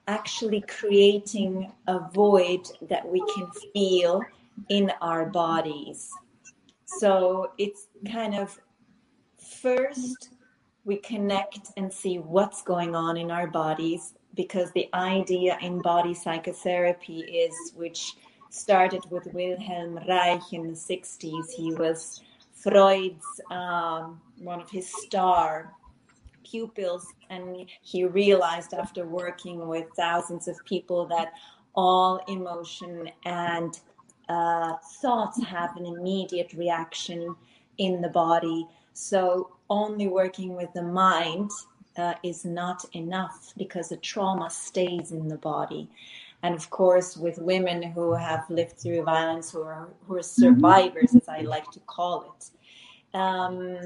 actually 0.08 0.62
creating 0.62 1.72
a 1.88 2.00
void 2.10 2.68
that 2.90 3.08
we 3.08 3.24
can 3.36 3.50
feel 3.74 4.22
in 4.70 4.92
our 5.02 5.26
bodies. 5.26 6.10
So 6.86 7.52
it's 7.58 7.88
kind 8.12 8.36
of 8.36 8.60
first 9.62 10.30
we 10.86 10.98
connect 10.98 11.72
and 11.78 11.92
see 11.92 12.18
what's 12.18 12.62
going 12.62 12.96
on 12.96 13.16
in 13.16 13.32
our 13.32 13.48
bodies 13.48 14.16
because 14.36 14.72
the 14.72 14.90
idea 14.94 15.58
in 15.62 15.82
body 15.82 16.14
psychotherapy 16.14 17.20
is 17.20 17.72
which 17.76 18.16
started 18.50 19.02
with 19.10 19.26
Wilhelm 19.34 20.00
Reich 20.08 20.52
in 20.52 20.68
the 20.68 20.74
60s. 20.74 21.52
He 21.52 21.74
was 21.74 22.22
Freud's 22.54 23.26
um, 23.50 24.22
one 24.40 24.62
of 24.62 24.70
his 24.70 24.92
star 25.04 25.74
pupils, 26.44 27.14
and 27.30 27.66
he 27.82 28.06
realized 28.06 28.74
after 28.74 29.06
working 29.06 29.68
with 29.68 29.86
thousands 29.96 30.48
of 30.48 30.64
people 30.66 31.06
that 31.08 31.34
all 31.76 32.18
emotion 32.28 33.10
and 33.26 33.80
uh, 34.30 34.74
thoughts 35.02 35.44
have 35.44 35.76
an 35.78 35.86
immediate 35.86 36.54
reaction 36.54 37.36
in 37.78 38.02
the 38.02 38.10
body. 38.10 38.68
So 38.94 39.56
only 39.70 40.08
working 40.08 40.56
with 40.56 40.72
the 40.74 40.84
mind 40.84 41.50
uh, 41.98 42.14
is 42.24 42.46
not 42.46 42.86
enough 42.94 43.54
because 43.58 43.90
the 43.90 43.98
trauma 43.98 44.50
stays 44.50 45.12
in 45.12 45.28
the 45.28 45.38
body. 45.38 45.90
And 46.44 46.54
of 46.56 46.70
course, 46.70 47.16
with 47.16 47.38
women 47.38 47.82
who 47.82 48.14
have 48.14 48.50
lived 48.50 48.78
through 48.78 49.04
violence, 49.04 49.52
who 49.52 49.62
are 49.62 49.88
who 50.06 50.18
are 50.18 50.24
survivors, 50.24 51.16
as 51.16 51.30
I 51.30 51.40
like 51.42 51.72
to 51.72 51.80
call 51.82 52.36
it, 52.36 53.18
um, 53.18 53.80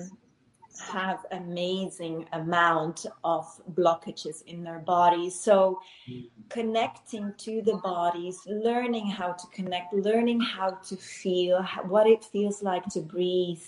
have 0.79 1.25
amazing 1.31 2.25
amount 2.33 3.05
of 3.23 3.45
blockages 3.73 4.43
in 4.45 4.63
their 4.63 4.79
bodies. 4.79 5.39
So 5.39 5.79
connecting 6.49 7.33
to 7.37 7.61
the 7.61 7.77
bodies, 7.77 8.41
learning 8.45 9.07
how 9.07 9.33
to 9.33 9.47
connect, 9.47 9.93
learning 9.93 10.41
how 10.41 10.71
to 10.87 10.95
feel, 10.95 11.63
what 11.87 12.07
it 12.07 12.23
feels 12.23 12.63
like 12.63 12.85
to 12.89 13.01
breathe 13.01 13.63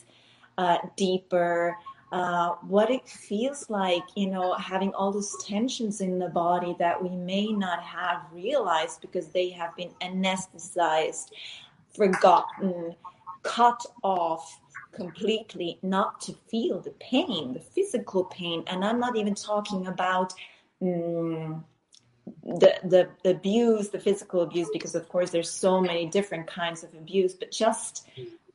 uh, 0.58 0.78
deeper, 0.96 1.76
uh, 2.12 2.50
what 2.68 2.90
it 2.90 3.08
feels 3.08 3.70
like, 3.70 4.04
you 4.16 4.28
know, 4.28 4.54
having 4.56 4.94
all 4.94 5.12
those 5.12 5.36
tensions 5.46 6.02
in 6.02 6.18
the 6.18 6.30
body 6.30 6.76
that 6.80 7.02
we 7.02 7.10
may 7.16 7.48
not 7.48 7.84
have 7.84 8.22
realized 8.34 9.00
because 9.02 9.28
they 9.28 9.50
have 9.50 9.76
been 9.76 9.92
anesthetized, 10.02 11.32
forgotten, 11.96 12.96
cut 13.44 13.86
off 14.04 14.60
completely, 14.92 15.80
not 15.82 16.22
to 16.22 16.34
feel 16.50 16.80
the 16.80 16.94
pain, 17.00 17.54
the 17.54 17.60
physical 17.60 18.26
pain. 18.26 18.64
And 18.68 18.84
I'm 18.84 19.00
not 19.00 19.16
even 19.16 19.36
talking 19.36 19.88
about. 19.88 20.34
Um, 20.82 21.66
the, 22.44 22.76
the 22.84 23.10
the 23.24 23.32
abuse 23.32 23.90
the 23.90 24.00
physical 24.00 24.42
abuse 24.42 24.70
because 24.72 24.94
of 24.94 25.10
course 25.10 25.32
there's 25.32 25.50
so 25.50 25.82
many 25.82 26.06
different 26.06 26.48
kinds 26.48 26.84
of 26.84 26.94
abuse 26.94 27.34
but 27.34 27.52
just 27.52 28.08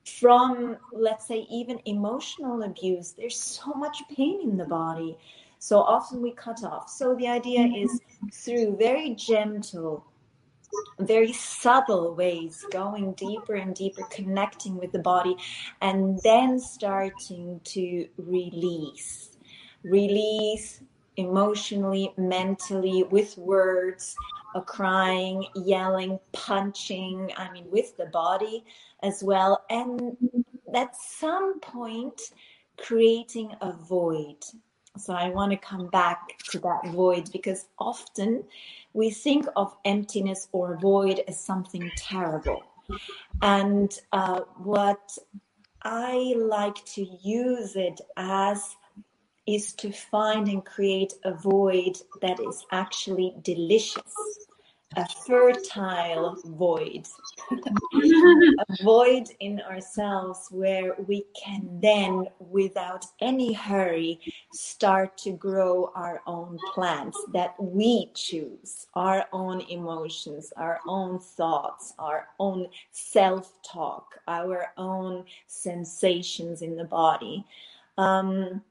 from 0.04 0.76
let's 0.92 1.26
say 1.26 1.46
even 1.50 1.80
emotional 1.84 2.62
abuse 2.62 3.12
there's 3.12 3.38
so 3.38 3.72
much 3.74 3.98
pain 4.14 4.40
in 4.42 4.56
the 4.56 4.64
body 4.64 5.16
so 5.58 5.80
often 5.80 6.20
we 6.20 6.30
cut 6.30 6.62
off 6.62 6.88
so 6.88 7.14
the 7.16 7.26
idea 7.26 7.62
is 7.62 8.00
through 8.32 8.76
very 8.76 9.10
gentle 9.14 10.04
very 11.00 11.32
subtle 11.32 12.14
ways 12.14 12.64
going 12.70 13.12
deeper 13.14 13.54
and 13.54 13.74
deeper 13.74 14.02
connecting 14.10 14.76
with 14.76 14.92
the 14.92 14.98
body 14.98 15.36
and 15.80 16.20
then 16.22 16.58
starting 16.58 17.60
to 17.64 18.06
release 18.16 19.36
release 19.82 20.82
emotionally 21.16 22.12
mentally 22.16 23.04
with 23.04 23.36
words 23.38 24.16
uh, 24.54 24.60
crying 24.60 25.46
yelling 25.54 26.18
punching 26.32 27.30
i 27.36 27.50
mean 27.52 27.66
with 27.70 27.96
the 27.96 28.06
body 28.06 28.64
as 29.04 29.22
well. 29.22 29.64
And 29.70 30.16
at 30.74 30.96
some 30.96 31.60
point, 31.60 32.20
creating 32.76 33.54
a 33.60 33.72
void. 33.72 34.42
So 34.96 35.12
I 35.12 35.28
want 35.30 35.50
to 35.52 35.56
come 35.56 35.88
back 35.88 36.38
to 36.50 36.58
that 36.60 36.86
void 36.92 37.30
because 37.32 37.66
often 37.78 38.44
we 38.92 39.10
think 39.10 39.46
of 39.56 39.74
emptiness 39.84 40.48
or 40.52 40.76
void 40.76 41.22
as 41.26 41.38
something 41.38 41.90
terrible. 41.96 42.62
And 43.42 43.98
uh, 44.12 44.42
what 44.56 45.18
I 45.82 46.34
like 46.36 46.84
to 46.94 47.04
use 47.22 47.76
it 47.76 48.00
as 48.16 48.76
is 49.46 49.72
to 49.74 49.92
find 49.92 50.48
and 50.48 50.64
create 50.64 51.14
a 51.24 51.34
void 51.34 51.98
that 52.22 52.40
is 52.40 52.64
actually 52.72 53.34
delicious 53.42 54.14
a 54.96 55.06
fertile 55.26 56.36
void, 56.44 57.06
a 57.50 58.64
void 58.82 59.28
in 59.40 59.60
ourselves 59.60 60.48
where 60.50 60.94
we 61.06 61.24
can 61.34 61.68
then, 61.80 62.26
without 62.38 63.04
any 63.20 63.52
hurry, 63.52 64.20
start 64.52 65.16
to 65.18 65.32
grow 65.32 65.90
our 65.94 66.22
own 66.26 66.58
plants 66.72 67.18
that 67.32 67.54
we 67.58 68.10
choose, 68.14 68.86
our 68.94 69.26
own 69.32 69.60
emotions, 69.62 70.52
our 70.56 70.80
own 70.86 71.18
thoughts, 71.18 71.94
our 71.98 72.28
own 72.38 72.66
self 72.92 73.52
talk, 73.62 74.20
our 74.28 74.72
own 74.76 75.24
sensations 75.46 76.62
in 76.62 76.76
the 76.76 76.84
body. 76.84 77.44
Um, 77.98 78.62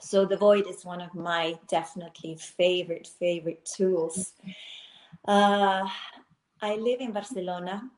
so 0.00 0.24
the 0.24 0.36
void 0.36 0.68
is 0.68 0.84
one 0.84 1.00
of 1.00 1.14
my 1.14 1.58
definitely 1.68 2.36
favorite 2.36 3.08
favorite 3.18 3.64
tools 3.64 4.32
uh, 5.26 5.88
I 6.60 6.76
live 6.76 7.00
in 7.00 7.12
Barcelona. 7.12 7.90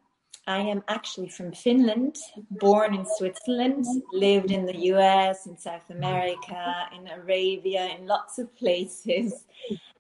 I 0.47 0.59
am 0.59 0.83
actually 0.89 1.29
from 1.29 1.53
Finland, 1.53 2.17
born 2.51 2.95
in 2.95 3.07
Switzerland, 3.17 3.85
lived 4.13 4.51
in 4.51 4.67
the 4.67 4.77
US, 4.95 5.47
in 5.47 5.57
South 5.57 5.89
America, 5.91 6.89
in 6.97 7.09
Arabia, 7.09 7.89
in 7.97 8.07
lots 8.07 8.39
of 8.39 8.55
places, 8.57 9.45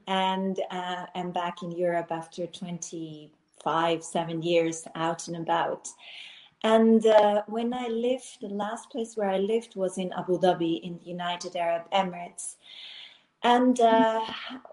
and 0.07 0.59
uh, 0.71 1.07
am 1.15 1.31
back 1.31 1.63
in 1.63 1.71
Europe 1.71 2.11
after 2.11 2.47
25, 2.47 4.03
seven 4.03 4.43
years 4.43 4.89
out 4.95 5.29
and 5.29 5.37
about. 5.37 5.89
And 6.63 7.07
uh, 7.07 7.43
when 7.47 7.73
I 7.73 7.89
lived, 7.89 8.41
the 8.41 8.49
last 8.49 8.91
place 8.91 9.17
where 9.17 9.31
I 9.31 9.39
lived 9.39 9.77
was 9.77 9.99
in 9.99 10.13
Abu 10.13 10.39
Dhabi 10.39 10.83
in 10.83 10.99
the 10.99 11.05
United 11.05 11.57
Arab 11.57 11.91
Emirates. 11.91 12.57
And 13.43 13.81
uh, 13.81 14.21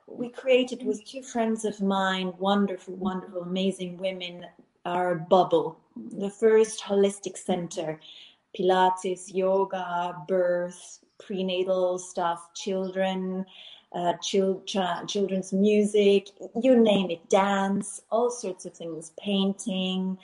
we 0.08 0.30
created 0.30 0.86
with 0.86 1.06
two 1.06 1.24
friends 1.24 1.64
of 1.64 1.82
mine, 1.82 2.34
wonderful, 2.38 2.96
wonderful, 2.96 3.44
amazing 3.44 3.98
women, 3.98 4.46
our 4.86 5.16
bubble, 5.16 5.80
the 5.96 6.30
first 6.30 6.82
holistic 6.82 7.38
center, 7.38 8.00
Pilates, 8.58 9.34
yoga, 9.34 10.16
birth, 10.28 11.00
prenatal 11.18 11.98
stuff, 11.98 12.50
children, 12.56 13.46
uh, 13.94 14.14
children's 14.22 15.54
music, 15.54 16.28
you 16.62 16.78
name 16.78 17.10
it, 17.10 17.30
dance, 17.30 18.02
all 18.12 18.30
sorts 18.30 18.66
of 18.66 18.74
things, 18.74 19.14
painting, 19.20 20.18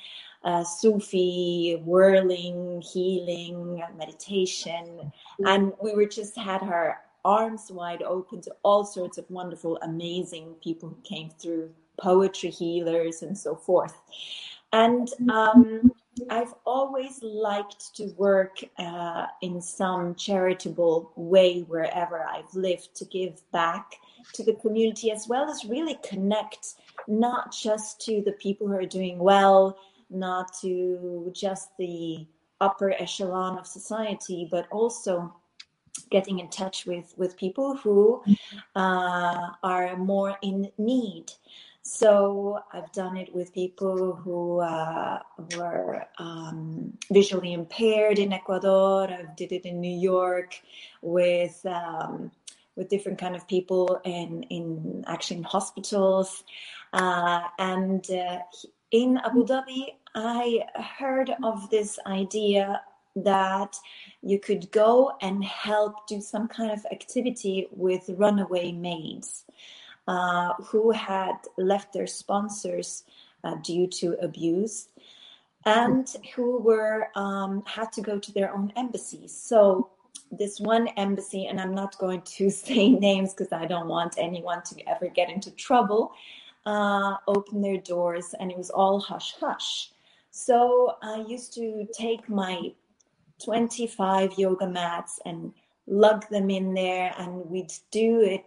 uh, 0.43 0.63
Sufi, 0.63 1.81
whirling, 1.85 2.81
healing, 2.81 3.81
meditation. 3.97 5.13
And 5.45 5.71
we 5.81 5.95
were 5.95 6.07
just 6.07 6.35
had 6.37 6.61
her 6.61 6.97
arms 7.25 7.71
wide 7.71 8.03
open 8.03 8.41
to 8.41 8.55
all 8.63 8.85
sorts 8.85 9.17
of 9.17 9.29
wonderful, 9.29 9.77
amazing 9.81 10.55
people 10.63 10.89
who 10.89 10.97
came 11.03 11.29
through, 11.29 11.71
poetry 11.97 12.49
healers, 12.49 13.21
and 13.21 13.37
so 13.37 13.55
forth. 13.55 13.97
And 14.71 15.07
um, 15.31 15.91
I've 16.29 16.53
always 16.65 17.21
liked 17.21 17.95
to 17.95 18.07
work 18.17 18.63
uh, 18.79 19.27
in 19.41 19.61
some 19.61 20.15
charitable 20.15 21.11
way 21.15 21.61
wherever 21.61 22.23
I've 22.23 22.53
lived 22.53 22.95
to 22.95 23.05
give 23.05 23.39
back 23.51 23.95
to 24.33 24.43
the 24.43 24.55
community 24.55 25.11
as 25.11 25.27
well 25.27 25.49
as 25.49 25.65
really 25.65 25.97
connect 26.03 26.75
not 27.07 27.53
just 27.53 28.01
to 28.01 28.23
the 28.25 28.31
people 28.33 28.67
who 28.67 28.73
are 28.73 28.85
doing 28.85 29.19
well 29.19 29.77
not 30.13 30.53
to 30.61 31.31
just 31.33 31.75
the 31.77 32.25
upper 32.61 32.91
echelon 32.91 33.57
of 33.57 33.67
society, 33.67 34.47
but 34.49 34.67
also 34.71 35.33
getting 36.09 36.39
in 36.39 36.49
touch 36.49 36.85
with 36.85 37.13
with 37.17 37.37
people 37.37 37.75
who 37.75 38.23
uh, 38.75 39.49
are 39.63 39.97
more 39.97 40.37
in 40.41 40.71
need. 40.77 41.31
So 41.85 42.59
I've 42.71 42.91
done 42.93 43.17
it 43.17 43.35
with 43.35 43.53
people 43.53 44.15
who 44.15 44.59
uh, 44.61 45.19
were 45.57 46.05
um, 46.17 46.97
visually 47.11 47.51
impaired 47.51 48.19
in 48.19 48.31
Ecuador. 48.31 49.11
I've 49.11 49.35
did 49.35 49.51
it 49.51 49.65
in 49.65 49.81
New 49.81 49.99
York 50.13 50.61
with 51.01 51.65
um, 51.65 52.31
with 52.75 52.89
different 52.89 53.19
kind 53.19 53.35
of 53.35 53.47
people 53.47 53.99
in 54.05 54.43
in 54.43 55.03
actually 55.07 55.37
in 55.37 55.43
hospitals, 55.43 56.43
uh, 56.93 57.41
and 57.59 58.09
uh, 58.09 58.39
in 58.91 59.17
Abu 59.17 59.45
Dhabi, 59.45 59.87
I 60.15 60.63
heard 60.75 61.31
of 61.43 61.69
this 61.69 61.99
idea 62.05 62.81
that 63.15 63.75
you 64.21 64.39
could 64.39 64.71
go 64.71 65.13
and 65.21 65.43
help 65.43 66.07
do 66.07 66.19
some 66.19 66.47
kind 66.47 66.71
of 66.71 66.85
activity 66.91 67.67
with 67.71 68.09
runaway 68.17 68.71
maids 68.71 69.45
uh, 70.07 70.53
who 70.55 70.91
had 70.91 71.35
left 71.57 71.93
their 71.93 72.07
sponsors 72.07 73.03
uh, 73.43 73.55
due 73.63 73.87
to 73.87 74.17
abuse 74.21 74.87
and 75.65 76.15
who 76.35 76.59
were 76.59 77.09
um, 77.15 77.63
had 77.65 77.91
to 77.93 78.01
go 78.01 78.19
to 78.19 78.31
their 78.33 78.53
own 78.53 78.73
embassies. 78.75 79.35
So 79.35 79.89
this 80.31 80.59
one 80.59 80.87
embassy, 80.89 81.45
and 81.45 81.59
I'm 81.59 81.73
not 81.73 81.97
going 81.97 82.21
to 82.21 82.49
say 82.49 82.89
names 82.89 83.33
because 83.33 83.53
I 83.53 83.65
don't 83.65 83.87
want 83.87 84.15
anyone 84.17 84.61
to 84.63 84.89
ever 84.89 85.07
get 85.07 85.29
into 85.29 85.51
trouble, 85.51 86.13
uh, 86.65 87.15
opened 87.27 87.63
their 87.63 87.77
doors, 87.77 88.33
and 88.39 88.51
it 88.51 88.57
was 88.57 88.69
all 88.69 88.99
hush 88.99 89.35
hush. 89.39 89.91
So 90.31 90.95
I 91.01 91.23
used 91.27 91.53
to 91.55 91.87
take 91.93 92.27
my 92.27 92.71
25 93.43 94.37
yoga 94.37 94.67
mats 94.67 95.19
and 95.25 95.53
lug 95.87 96.27
them 96.29 96.49
in 96.49 96.73
there, 96.73 97.13
and 97.17 97.49
we'd 97.49 97.73
do 97.91 98.21
it 98.21 98.45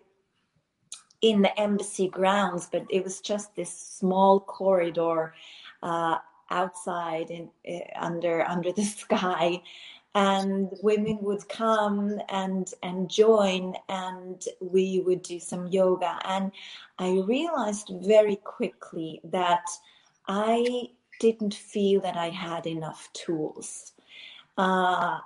in 1.23 1.43
the 1.43 1.61
embassy 1.61 2.09
grounds, 2.09 2.69
but 2.71 2.85
it 2.91 3.03
was 3.03 3.21
just 3.21 3.55
this 3.57 3.73
small 3.73 4.41
corridor 4.41 5.35
uh, 5.83 6.19
outside 6.51 7.31
uh, 7.69 7.73
under 7.97 8.45
under 8.49 8.73
the 8.73 8.85
sky. 9.03 9.63
And 10.15 10.71
women 10.83 11.19
would 11.21 11.47
come 11.49 12.19
and 12.31 12.73
and 12.83 13.11
join 13.11 13.75
and 13.91 14.43
we 14.61 15.01
would 15.05 15.23
do 15.23 15.39
some 15.39 15.67
yoga. 15.67 16.19
And 16.25 16.53
i 16.99 17.11
realized 17.27 17.93
very 18.03 18.37
quickly 18.37 19.21
that 19.25 19.65
i 20.29 20.89
didn't 21.21 21.55
feel 21.55 22.01
that 22.01 22.17
i 22.17 22.29
had 22.31 22.67
enough 22.67 23.09
tools 23.13 23.93
uh, 24.57 25.19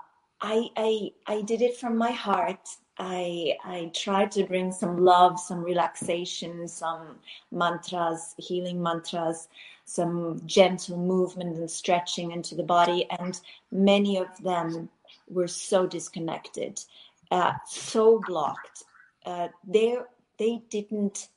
I, 0.43 0.69
I 0.77 1.11
i 1.27 1.43
did 1.43 1.61
it 1.63 1.77
from 1.77 1.97
my 1.97 2.11
heart 2.11 2.67
I 3.01 3.57
I 3.65 3.91
tried 3.95 4.31
to 4.33 4.45
bring 4.45 4.73
some 4.73 4.99
love, 4.99 5.41
some 5.41 5.65
relaxation, 5.65 6.69
some 6.69 7.19
mantras, 7.51 8.35
healing 8.37 8.83
mantras, 8.83 9.49
some 9.87 10.41
gentle 10.45 10.99
movement 10.99 11.57
and 11.57 11.71
stretching 11.71 12.31
into 12.31 12.55
the 12.55 12.63
body, 12.63 13.07
and 13.19 13.41
many 13.73 14.19
of 14.19 14.29
them 14.43 14.91
were 15.29 15.49
so 15.49 15.87
disconnected, 15.87 16.85
uh, 17.31 17.55
so 17.67 18.21
blocked. 18.27 18.85
Uh, 19.25 19.49
they 19.67 19.97
they 20.39 20.61
didn't 20.69 21.29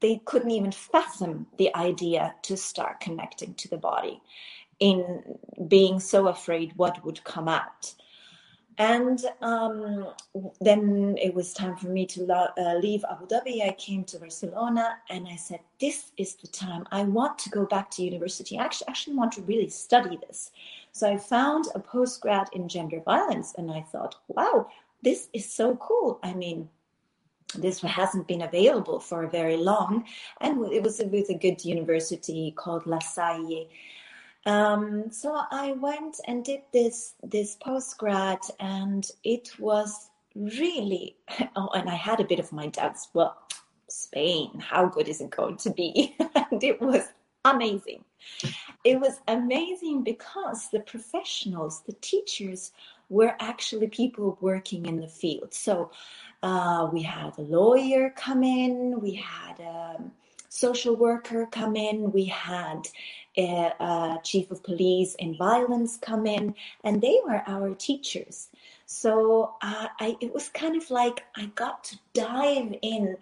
they 0.00 0.20
couldn't 0.24 0.50
even 0.50 0.72
fathom 0.72 1.46
the 1.56 1.72
idea 1.76 2.34
to 2.42 2.56
start 2.56 3.00
connecting 3.00 3.54
to 3.54 3.68
the 3.68 3.76
body 3.76 4.20
in 4.80 5.22
being 5.68 6.00
so 6.00 6.28
afraid 6.28 6.72
what 6.76 7.04
would 7.04 7.22
come 7.24 7.48
out 7.48 7.94
and 8.80 9.22
um, 9.42 10.06
then 10.62 11.18
it 11.20 11.34
was 11.34 11.52
time 11.52 11.76
for 11.76 11.88
me 11.88 12.06
to 12.06 12.22
lo- 12.22 12.48
uh, 12.56 12.78
leave 12.78 13.04
Abu 13.10 13.26
Dhabi. 13.26 13.62
I 13.62 13.72
came 13.72 14.04
to 14.04 14.18
Barcelona 14.18 14.96
and 15.10 15.28
I 15.28 15.36
said, 15.36 15.60
This 15.78 16.12
is 16.16 16.34
the 16.36 16.46
time. 16.46 16.86
I 16.90 17.02
want 17.02 17.38
to 17.40 17.50
go 17.50 17.66
back 17.66 17.90
to 17.90 18.02
university. 18.02 18.58
I 18.58 18.64
actually, 18.64 18.88
actually 18.88 19.16
want 19.16 19.32
to 19.32 19.42
really 19.42 19.68
study 19.68 20.18
this. 20.26 20.50
So 20.92 21.12
I 21.12 21.18
found 21.18 21.66
a 21.74 21.80
postgrad 21.80 22.46
in 22.54 22.68
gender 22.68 23.00
violence 23.00 23.54
and 23.58 23.70
I 23.70 23.82
thought, 23.82 24.16
wow, 24.28 24.68
this 25.02 25.28
is 25.34 25.52
so 25.52 25.76
cool. 25.76 26.18
I 26.22 26.32
mean, 26.32 26.66
this 27.58 27.82
hasn't 27.82 28.28
been 28.28 28.40
available 28.40 28.98
for 28.98 29.26
very 29.26 29.58
long. 29.58 30.04
And 30.40 30.64
it 30.72 30.82
was 30.82 31.02
with 31.04 31.28
a 31.28 31.34
good 31.34 31.62
university 31.66 32.54
called 32.56 32.86
La 32.86 33.00
Salle 33.00 33.68
um, 34.46 35.10
so 35.10 35.38
I 35.50 35.72
went 35.72 36.16
and 36.26 36.44
did 36.44 36.62
this 36.72 37.14
this 37.22 37.56
postgrad, 37.56 38.38
and 38.58 39.08
it 39.24 39.50
was 39.58 40.10
really 40.34 41.16
oh, 41.56 41.68
and 41.74 41.88
I 41.88 41.94
had 41.94 42.20
a 42.20 42.24
bit 42.24 42.38
of 42.38 42.52
my 42.52 42.68
doubts. 42.68 43.08
Well, 43.12 43.36
Spain, 43.88 44.58
how 44.58 44.86
good 44.86 45.08
is 45.08 45.20
it 45.20 45.30
going 45.30 45.56
to 45.58 45.70
be? 45.70 46.16
and 46.50 46.62
it 46.62 46.80
was 46.80 47.08
amazing. 47.44 48.04
It 48.84 49.00
was 49.00 49.20
amazing 49.28 50.04
because 50.04 50.68
the 50.70 50.80
professionals, 50.80 51.82
the 51.86 51.94
teachers, 52.00 52.72
were 53.08 53.34
actually 53.40 53.88
people 53.88 54.38
working 54.40 54.86
in 54.86 55.00
the 55.00 55.08
field. 55.08 55.52
So 55.52 55.90
uh, 56.42 56.88
we 56.92 57.02
had 57.02 57.36
a 57.38 57.42
lawyer 57.42 58.10
come 58.16 58.42
in, 58.42 59.00
we 59.00 59.14
had 59.14 59.58
a 59.60 59.96
social 60.48 60.96
worker 60.96 61.46
come 61.50 61.76
in, 61.76 62.12
we 62.12 62.24
had 62.24 62.82
a, 63.36 63.72
a 63.80 64.20
chief 64.22 64.50
of 64.50 64.62
police 64.62 65.16
and 65.18 65.36
violence 65.36 65.96
come 65.96 66.26
in, 66.26 66.54
and 66.84 67.00
they 67.00 67.18
were 67.24 67.42
our 67.46 67.74
teachers. 67.74 68.48
So 68.86 69.54
uh, 69.62 69.88
I, 69.98 70.16
it 70.20 70.32
was 70.34 70.48
kind 70.48 70.76
of 70.76 70.90
like 70.90 71.24
I 71.36 71.46
got 71.54 71.84
to 71.84 71.98
dive 72.12 72.74
in 72.82 73.16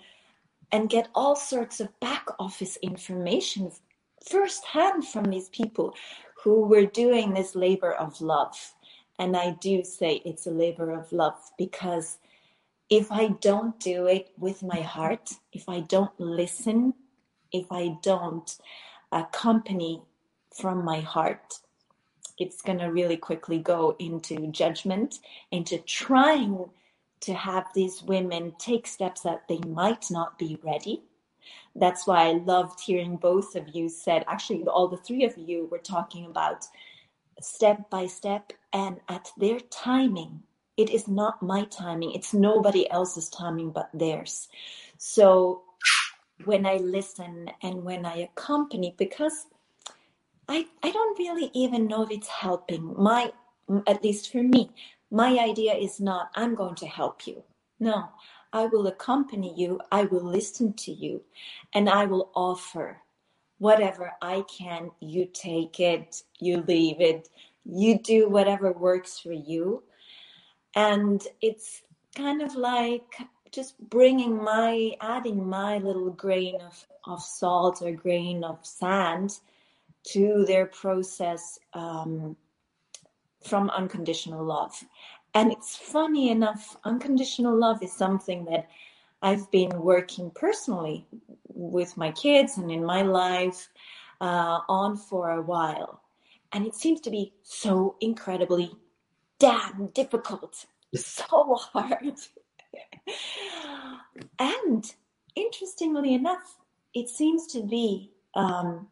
and 0.73 0.91
get 0.91 1.09
all 1.15 1.37
sorts 1.37 1.81
of 1.81 1.99
back 2.01 2.27
office 2.39 2.77
information 2.83 3.71
firsthand 4.25 5.07
from 5.07 5.25
these 5.25 5.49
people 5.51 5.95
who 6.43 6.67
were 6.67 6.87
doing 6.87 7.35
this 7.35 7.55
labor 7.55 7.93
of 7.93 8.21
love. 8.21 8.75
And 9.19 9.37
I 9.37 9.53
do 9.61 9.83
say 9.85 10.23
it's 10.25 10.47
a 10.47 10.51
labor 10.51 10.93
of 10.93 11.13
love 11.13 11.39
because 11.59 12.19
if 12.91 13.11
I 13.13 13.29
don't 13.29 13.79
do 13.81 14.07
it 14.07 14.31
with 14.39 14.63
my 14.63 14.81
heart, 14.81 15.33
if 15.53 15.69
I 15.69 15.81
don't 15.81 16.19
listen 16.19 16.95
if 17.53 17.67
I 17.71 17.97
don't 18.03 18.57
accompany 19.13 20.03
from 20.55 20.85
my 20.85 21.01
heart, 21.01 21.61
it's 22.39 22.63
going 22.63 22.79
to 22.79 22.87
really 22.87 23.17
quickly 23.17 23.59
go 23.59 23.97
into 23.99 24.47
judgment, 24.49 25.19
into 25.51 25.79
trying 25.79 26.71
to 27.21 27.35
have 27.35 27.67
these 27.75 28.03
women 28.03 28.53
take 28.59 28.87
steps 28.87 29.23
that 29.23 29.49
they 29.49 29.59
might 29.59 30.11
not 30.11 30.39
be 30.39 30.59
ready. 30.63 31.03
That's 31.75 32.07
why 32.07 32.29
I 32.29 32.33
loved 32.33 32.81
hearing 32.81 33.17
both 33.17 33.57
of 33.57 33.75
you 33.75 33.89
said, 33.89 34.25
actually, 34.29 34.63
all 34.65 34.89
the 34.89 34.97
three 34.97 35.25
of 35.25 35.37
you 35.37 35.69
were 35.71 35.79
talking 35.79 36.27
about 36.27 36.67
step 37.41 37.91
by 37.91 38.07
step 38.07 38.53
and 38.73 39.01
at 39.09 39.31
their 39.37 39.61
timing. 39.61 40.43
It 40.77 40.91
is 40.91 41.09
not 41.09 41.43
my 41.43 41.65
timing, 41.65 42.13
it's 42.13 42.33
nobody 42.33 42.89
else's 42.91 43.29
timing 43.29 43.71
but 43.71 43.91
theirs. 43.93 44.49
So 44.97 45.63
when 46.45 46.67
I 46.67 46.77
listen 46.77 47.51
and 47.63 47.85
when 47.85 48.07
I 48.07 48.19
accompany 48.19 48.95
because 48.99 49.47
I, 50.49 50.67
I 50.83 50.91
don't 50.91 51.19
really 51.19 51.51
even 51.55 51.87
know 51.87 52.03
if 52.03 52.11
it's 52.11 52.29
helping. 52.29 52.95
My, 52.97 53.33
at 53.87 54.03
least 54.03 54.33
for 54.33 54.43
me, 54.43 54.71
my 55.11 55.39
idea 55.39 55.75
is 55.75 56.01
not, 56.01 56.31
I'm 56.35 56.55
going 56.55 56.75
to 56.77 56.87
help 56.87 57.27
you. 57.27 57.43
No, 57.81 58.09
I 58.53 58.67
will 58.67 58.87
accompany 58.87 59.55
you, 59.57 59.81
I 59.93 60.05
will 60.05 60.25
listen 60.25 60.73
to 60.75 60.93
you, 60.93 61.23
and 61.75 61.89
I 61.89 62.07
will 62.07 62.31
offer 62.35 62.99
whatever 63.59 64.13
I 64.23 64.45
can. 64.59 64.91
You 65.01 65.29
take 65.33 65.81
it, 65.81 66.23
you 66.41 66.65
leave 66.67 67.01
it, 67.01 67.29
you 67.65 67.99
do 67.99 68.29
whatever 68.29 68.73
works 68.73 69.19
for 69.19 69.33
you. 69.33 69.83
And 70.75 71.23
it's 71.43 71.83
kind 72.17 72.43
of 72.43 72.55
like 72.55 73.15
just 73.53 73.79
bringing 73.91 74.43
my 74.43 74.93
adding 75.01 75.49
my 75.49 75.79
little 75.79 76.11
grain 76.11 76.61
of, 76.61 76.87
of 77.07 77.23
salt 77.23 77.83
or 77.83 77.93
grain 77.93 78.45
of 78.45 78.65
sand 78.65 79.39
to 80.05 80.45
their 80.47 80.67
process 80.67 81.59
um, 81.75 82.37
from 83.47 83.71
unconditional 83.71 84.45
love. 84.45 84.85
And 85.35 85.53
it's 85.53 85.77
funny 85.77 86.31
enough 86.31 86.77
unconditional 86.85 87.57
love 87.57 87.83
is 87.83 87.93
something 87.93 88.45
that 88.47 88.69
i've 89.23 89.51
been 89.51 89.83
working 89.83 90.31
personally 90.31 91.05
with 91.49 91.97
my 91.97 92.11
kids 92.13 92.57
and 92.57 92.71
in 92.71 92.85
my 92.85 93.03
life 93.03 93.69
uh, 94.21 94.61
on 94.69 94.97
for 94.97 95.31
a 95.31 95.43
while. 95.43 96.03
And 96.53 96.67
it 96.67 96.75
seems 96.75 97.01
to 97.03 97.11
be 97.11 97.33
so 97.43 97.97
incredibly 98.01 98.73
damn 99.39 99.89
difficult 99.89 100.67
so 100.95 101.57
hard 101.73 102.17
and 104.39 104.95
interestingly 105.35 106.15
enough, 106.15 106.57
it 106.95 107.09
seems 107.09 107.47
to 107.49 107.63
be 107.63 108.11
um, 108.35 108.89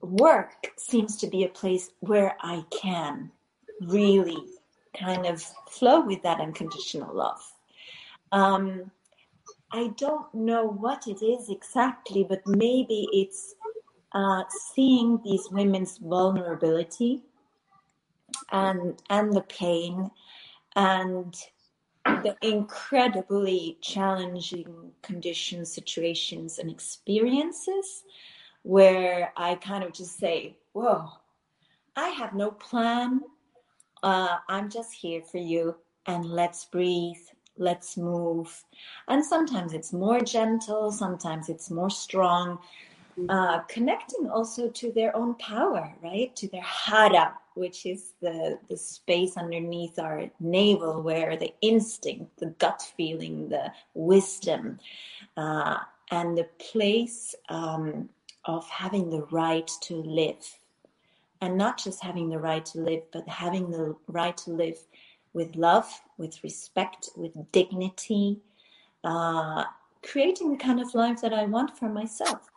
work 0.00 0.72
seems 0.76 1.16
to 1.16 1.26
be 1.26 1.44
a 1.44 1.48
place 1.48 1.90
where 2.00 2.36
I 2.40 2.64
can 2.70 3.30
really 3.80 4.38
kind 4.98 5.26
of 5.26 5.42
flow 5.70 6.00
with 6.04 6.22
that 6.22 6.40
unconditional 6.40 7.14
love. 7.14 7.40
Um, 8.32 8.90
I 9.72 9.88
don't 9.96 10.32
know 10.34 10.66
what 10.66 11.06
it 11.08 11.22
is 11.22 11.50
exactly, 11.50 12.24
but 12.24 12.46
maybe 12.46 13.08
it's 13.12 13.54
uh, 14.12 14.44
seeing 14.48 15.20
these 15.24 15.48
women's 15.50 15.98
vulnerability 15.98 17.22
and 18.52 19.00
and 19.10 19.32
the 19.32 19.42
pain 19.42 20.10
and 20.76 21.34
the 22.04 22.36
incredibly 22.42 23.78
challenging 23.80 24.92
conditions, 25.02 25.72
situations, 25.72 26.58
and 26.58 26.70
experiences 26.70 28.04
where 28.62 29.32
I 29.36 29.54
kind 29.56 29.84
of 29.84 29.92
just 29.92 30.18
say, 30.18 30.56
Whoa, 30.72 31.08
I 31.96 32.08
have 32.08 32.34
no 32.34 32.50
plan. 32.50 33.20
Uh, 34.02 34.36
I'm 34.48 34.68
just 34.68 34.92
here 34.92 35.22
for 35.22 35.38
you, 35.38 35.76
and 36.06 36.24
let's 36.24 36.66
breathe, 36.66 37.22
let's 37.56 37.96
move. 37.96 38.64
And 39.08 39.24
sometimes 39.24 39.72
it's 39.72 39.92
more 39.92 40.20
gentle, 40.20 40.92
sometimes 40.92 41.48
it's 41.48 41.70
more 41.70 41.90
strong. 41.90 42.58
Uh, 43.28 43.60
connecting 43.60 44.28
also 44.28 44.68
to 44.70 44.92
their 44.92 45.14
own 45.16 45.34
power, 45.36 45.94
right? 46.02 46.34
To 46.36 46.48
their 46.48 46.62
hara, 46.62 47.34
which 47.54 47.86
is 47.86 48.12
the, 48.20 48.58
the 48.68 48.76
space 48.76 49.36
underneath 49.36 49.98
our 49.98 50.30
navel 50.40 51.02
where 51.02 51.36
the 51.36 51.52
instinct, 51.60 52.38
the 52.38 52.46
gut 52.58 52.82
feeling, 52.96 53.48
the 53.48 53.72
wisdom, 53.94 54.78
uh, 55.36 55.78
and 56.10 56.36
the 56.36 56.48
place 56.58 57.34
um, 57.48 58.08
of 58.44 58.68
having 58.68 59.10
the 59.10 59.22
right 59.30 59.70
to 59.82 59.96
live. 59.96 60.58
And 61.40 61.58
not 61.58 61.78
just 61.78 62.02
having 62.02 62.30
the 62.30 62.38
right 62.38 62.64
to 62.66 62.80
live, 62.80 63.02
but 63.12 63.28
having 63.28 63.70
the 63.70 63.96
right 64.06 64.36
to 64.38 64.50
live 64.50 64.78
with 65.34 65.56
love, 65.56 65.90
with 66.16 66.42
respect, 66.42 67.10
with 67.16 67.32
dignity, 67.52 68.40
uh, 69.02 69.64
creating 70.02 70.52
the 70.52 70.56
kind 70.58 70.80
of 70.80 70.94
life 70.94 71.20
that 71.20 71.34
I 71.34 71.44
want 71.44 71.76
for 71.76 71.88
myself. 71.88 72.48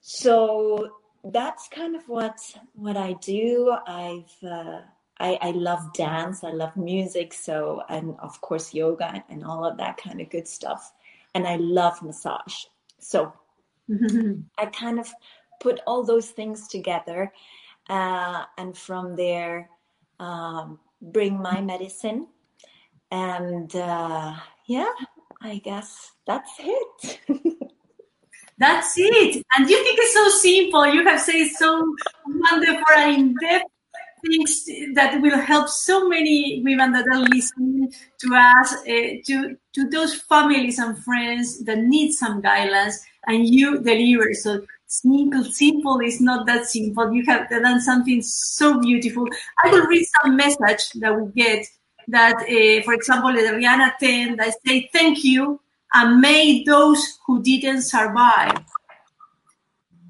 So 0.00 0.96
that's 1.24 1.68
kind 1.68 1.96
of 1.96 2.08
what 2.08 2.38
what 2.74 2.96
I 2.96 3.14
do. 3.14 3.74
I've 3.86 4.36
uh, 4.42 4.80
I, 5.18 5.38
I 5.40 5.50
love 5.52 5.92
dance. 5.94 6.44
I 6.44 6.50
love 6.50 6.76
music. 6.76 7.32
So 7.32 7.82
and 7.88 8.16
of 8.20 8.40
course 8.40 8.74
yoga 8.74 9.24
and 9.28 9.44
all 9.44 9.64
of 9.64 9.78
that 9.78 9.96
kind 9.96 10.20
of 10.20 10.30
good 10.30 10.46
stuff. 10.46 10.92
And 11.34 11.46
I 11.46 11.56
love 11.56 12.02
massage. 12.02 12.64
So 12.98 13.32
I 14.58 14.66
kind 14.66 14.98
of 15.00 15.08
put 15.60 15.80
all 15.86 16.04
those 16.04 16.30
things 16.30 16.68
together, 16.68 17.32
uh, 17.88 18.44
and 18.58 18.76
from 18.76 19.16
there 19.16 19.70
um, 20.20 20.78
bring 21.00 21.40
my 21.40 21.60
medicine. 21.60 22.28
And 23.10 23.74
uh, 23.74 24.34
yeah, 24.66 24.92
I 25.40 25.58
guess 25.58 26.12
that's 26.26 26.52
it. 26.58 27.20
That's 28.64 28.94
it. 28.96 29.44
And 29.54 29.68
you 29.68 29.76
think 29.84 29.98
it's 30.00 30.14
so 30.14 30.28
simple. 30.38 30.86
You 30.86 31.04
have 31.06 31.20
said 31.20 31.48
so 31.58 31.94
wonderful 32.26 32.96
and 32.96 33.14
in-depth 33.14 33.66
things 34.26 34.64
that 34.94 35.20
will 35.20 35.38
help 35.38 35.68
so 35.68 36.08
many 36.08 36.62
women 36.64 36.92
that 36.92 37.04
are 37.12 37.20
listening 37.28 37.92
to 38.20 38.34
us, 38.34 38.72
uh, 38.72 39.20
to, 39.26 39.54
to 39.74 39.90
those 39.90 40.14
families 40.14 40.78
and 40.78 40.96
friends 41.04 41.62
that 41.64 41.76
need 41.76 42.12
some 42.12 42.40
guidance 42.40 43.04
and 43.26 43.46
you 43.46 43.82
deliver. 43.82 44.32
So 44.32 44.64
simple, 44.86 45.44
simple 45.44 46.00
is 46.00 46.22
not 46.22 46.46
that 46.46 46.64
simple. 46.64 47.12
You 47.12 47.22
have 47.26 47.50
done 47.50 47.82
something 47.82 48.22
so 48.22 48.80
beautiful. 48.80 49.28
I 49.62 49.72
will 49.72 49.86
read 49.88 50.06
some 50.22 50.36
message 50.36 50.88
that 51.02 51.14
we 51.14 51.30
get 51.32 51.66
that, 52.08 52.36
uh, 52.36 52.82
for 52.82 52.94
example, 52.94 53.30
Rihanna 53.30 53.98
10 54.00 54.36
that 54.36 54.54
say, 54.64 54.88
thank 54.90 55.22
you 55.22 55.60
and 55.94 56.20
made 56.20 56.66
those 56.66 57.18
who 57.26 57.40
didn't 57.42 57.82
survive. 57.82 58.64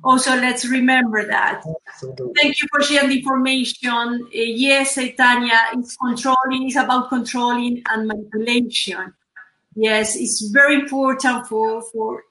Also, 0.02 0.34
let's 0.36 0.66
remember 0.66 1.26
that. 1.26 1.62
Absolutely. 1.88 2.32
Thank 2.40 2.60
you 2.60 2.68
for 2.70 2.82
sharing 2.82 3.08
the 3.08 3.18
information. 3.18 3.88
Uh, 3.88 4.28
yes, 4.32 4.98
Tanya, 5.16 5.60
it's 5.72 5.96
controlling, 5.96 6.66
it's 6.66 6.76
about 6.76 7.08
controlling 7.08 7.82
and 7.88 8.08
manipulation. 8.08 9.14
Yes, 9.76 10.16
it's 10.16 10.50
very 10.52 10.74
important 10.74 11.46
for, 11.46 11.82
for, 11.90 12.24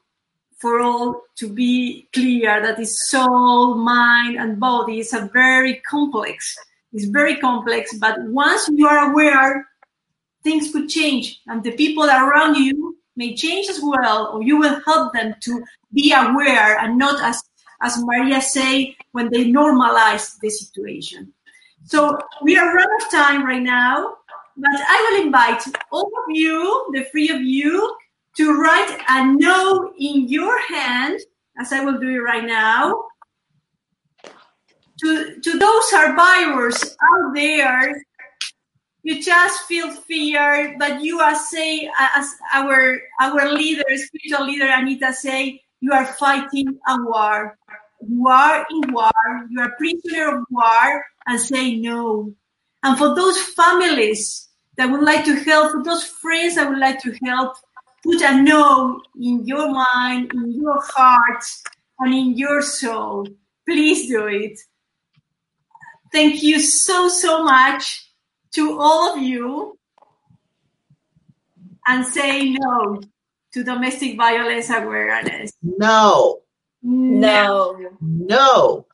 for 0.57 0.81
all 0.81 1.23
to 1.37 1.49
be 1.49 2.07
clear 2.13 2.61
that 2.61 2.77
the 2.77 2.85
soul, 2.85 3.75
mind, 3.75 4.37
and 4.37 4.59
body 4.59 4.99
is 4.99 5.13
a 5.13 5.29
very 5.33 5.81
complex. 5.89 6.55
It's 6.93 7.05
very 7.05 7.37
complex, 7.37 7.97
but 7.97 8.21
once 8.21 8.69
you 8.71 8.87
are 8.87 9.11
aware, 9.11 9.67
things 10.43 10.71
could 10.71 10.89
change, 10.89 11.41
and 11.47 11.63
the 11.63 11.71
people 11.71 12.03
around 12.03 12.55
you 12.55 12.97
may 13.15 13.35
change 13.35 13.67
as 13.67 13.79
well, 13.81 14.31
or 14.33 14.43
you 14.43 14.57
will 14.57 14.81
help 14.85 15.13
them 15.13 15.35
to 15.41 15.63
be 15.93 16.13
aware 16.13 16.79
and 16.79 16.97
not 16.97 17.23
as 17.23 17.43
as 17.83 18.01
Maria 18.03 18.41
say 18.41 18.95
when 19.11 19.29
they 19.29 19.45
normalize 19.45 20.39
the 20.39 20.49
situation. 20.49 21.31
So 21.85 22.17
we 22.41 22.57
are 22.57 22.73
run 22.73 22.87
of 23.01 23.11
time 23.11 23.45
right 23.45 23.61
now, 23.61 24.15
but 24.55 24.71
I 24.71 25.09
will 25.11 25.25
invite 25.25 25.61
all 25.91 26.05
of 26.05 26.35
you, 26.35 26.91
the 26.93 27.03
three 27.11 27.29
of 27.29 27.41
you, 27.41 27.95
to 28.37 28.53
write 28.53 28.97
a 29.09 29.33
no 29.33 29.93
in 29.99 30.27
your 30.29 30.57
hand, 30.67 31.19
as 31.59 31.73
I 31.73 31.83
will 31.83 31.99
do 31.99 32.09
it 32.09 32.19
right 32.19 32.45
now, 32.45 33.03
to, 35.01 35.41
to 35.41 35.59
those 35.59 35.89
survivors 35.89 36.81
out 36.83 37.33
there 37.35 38.01
you 39.03 39.21
just 39.21 39.65
feel 39.65 39.91
fear, 39.91 40.75
but 40.79 41.01
you 41.01 41.19
are 41.19 41.35
saying, 41.35 41.91
as 41.99 42.33
our 42.53 42.99
our 43.19 43.51
leader, 43.51 43.83
spiritual 43.95 44.47
leader 44.47 44.67
Anita 44.71 45.11
say, 45.11 45.61
you 45.81 45.91
are 45.91 46.05
fighting 46.05 46.79
a 46.87 46.97
war. 47.03 47.57
You 48.07 48.27
are 48.27 48.65
in 48.71 48.93
war. 48.93 49.11
You 49.49 49.61
are 49.61 49.75
prisoner 49.77 50.39
of 50.39 50.45
war, 50.49 51.05
and 51.27 51.39
say 51.39 51.75
no. 51.75 52.33
And 52.83 52.97
for 52.97 53.13
those 53.13 53.37
families 53.37 54.47
that 54.77 54.89
would 54.89 55.03
like 55.03 55.25
to 55.25 55.35
help, 55.35 55.71
for 55.73 55.83
those 55.83 56.05
friends 56.05 56.55
that 56.55 56.69
would 56.69 56.79
like 56.79 56.99
to 57.01 57.13
help, 57.25 57.55
put 58.03 58.21
a 58.21 58.41
no 58.41 59.01
in 59.21 59.45
your 59.45 59.69
mind, 59.69 60.31
in 60.33 60.53
your 60.53 60.81
heart, 60.81 61.43
and 61.99 62.13
in 62.13 62.37
your 62.37 62.61
soul. 62.61 63.27
Please 63.67 64.07
do 64.07 64.27
it. 64.27 64.59
Thank 66.11 66.43
you 66.43 66.59
so, 66.59 67.09
so 67.09 67.43
much 67.43 68.12
to 68.53 68.79
all 68.79 69.15
of 69.15 69.21
you 69.21 69.77
and 71.87 72.05
say 72.05 72.49
no 72.49 73.01
to 73.53 73.63
domestic 73.63 74.17
violence 74.17 74.69
awareness? 74.69 75.51
No. 75.61 76.41
No. 76.81 77.77
No. 78.01 78.85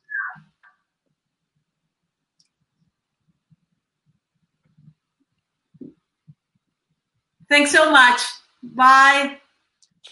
Thanks 7.48 7.72
so 7.72 7.90
much. 7.90 8.20
Bye. 8.62 9.38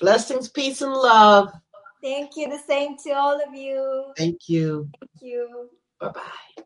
Blessings, 0.00 0.48
peace, 0.48 0.82
and 0.82 0.92
love. 0.92 1.52
Thank 2.02 2.36
you. 2.36 2.48
The 2.48 2.58
same 2.58 2.96
to 3.04 3.10
all 3.10 3.40
of 3.40 3.54
you. 3.54 4.12
Thank 4.16 4.48
you. 4.48 4.88
Thank 4.98 5.22
you. 5.22 5.70
Bye 6.00 6.10
bye. 6.10 6.64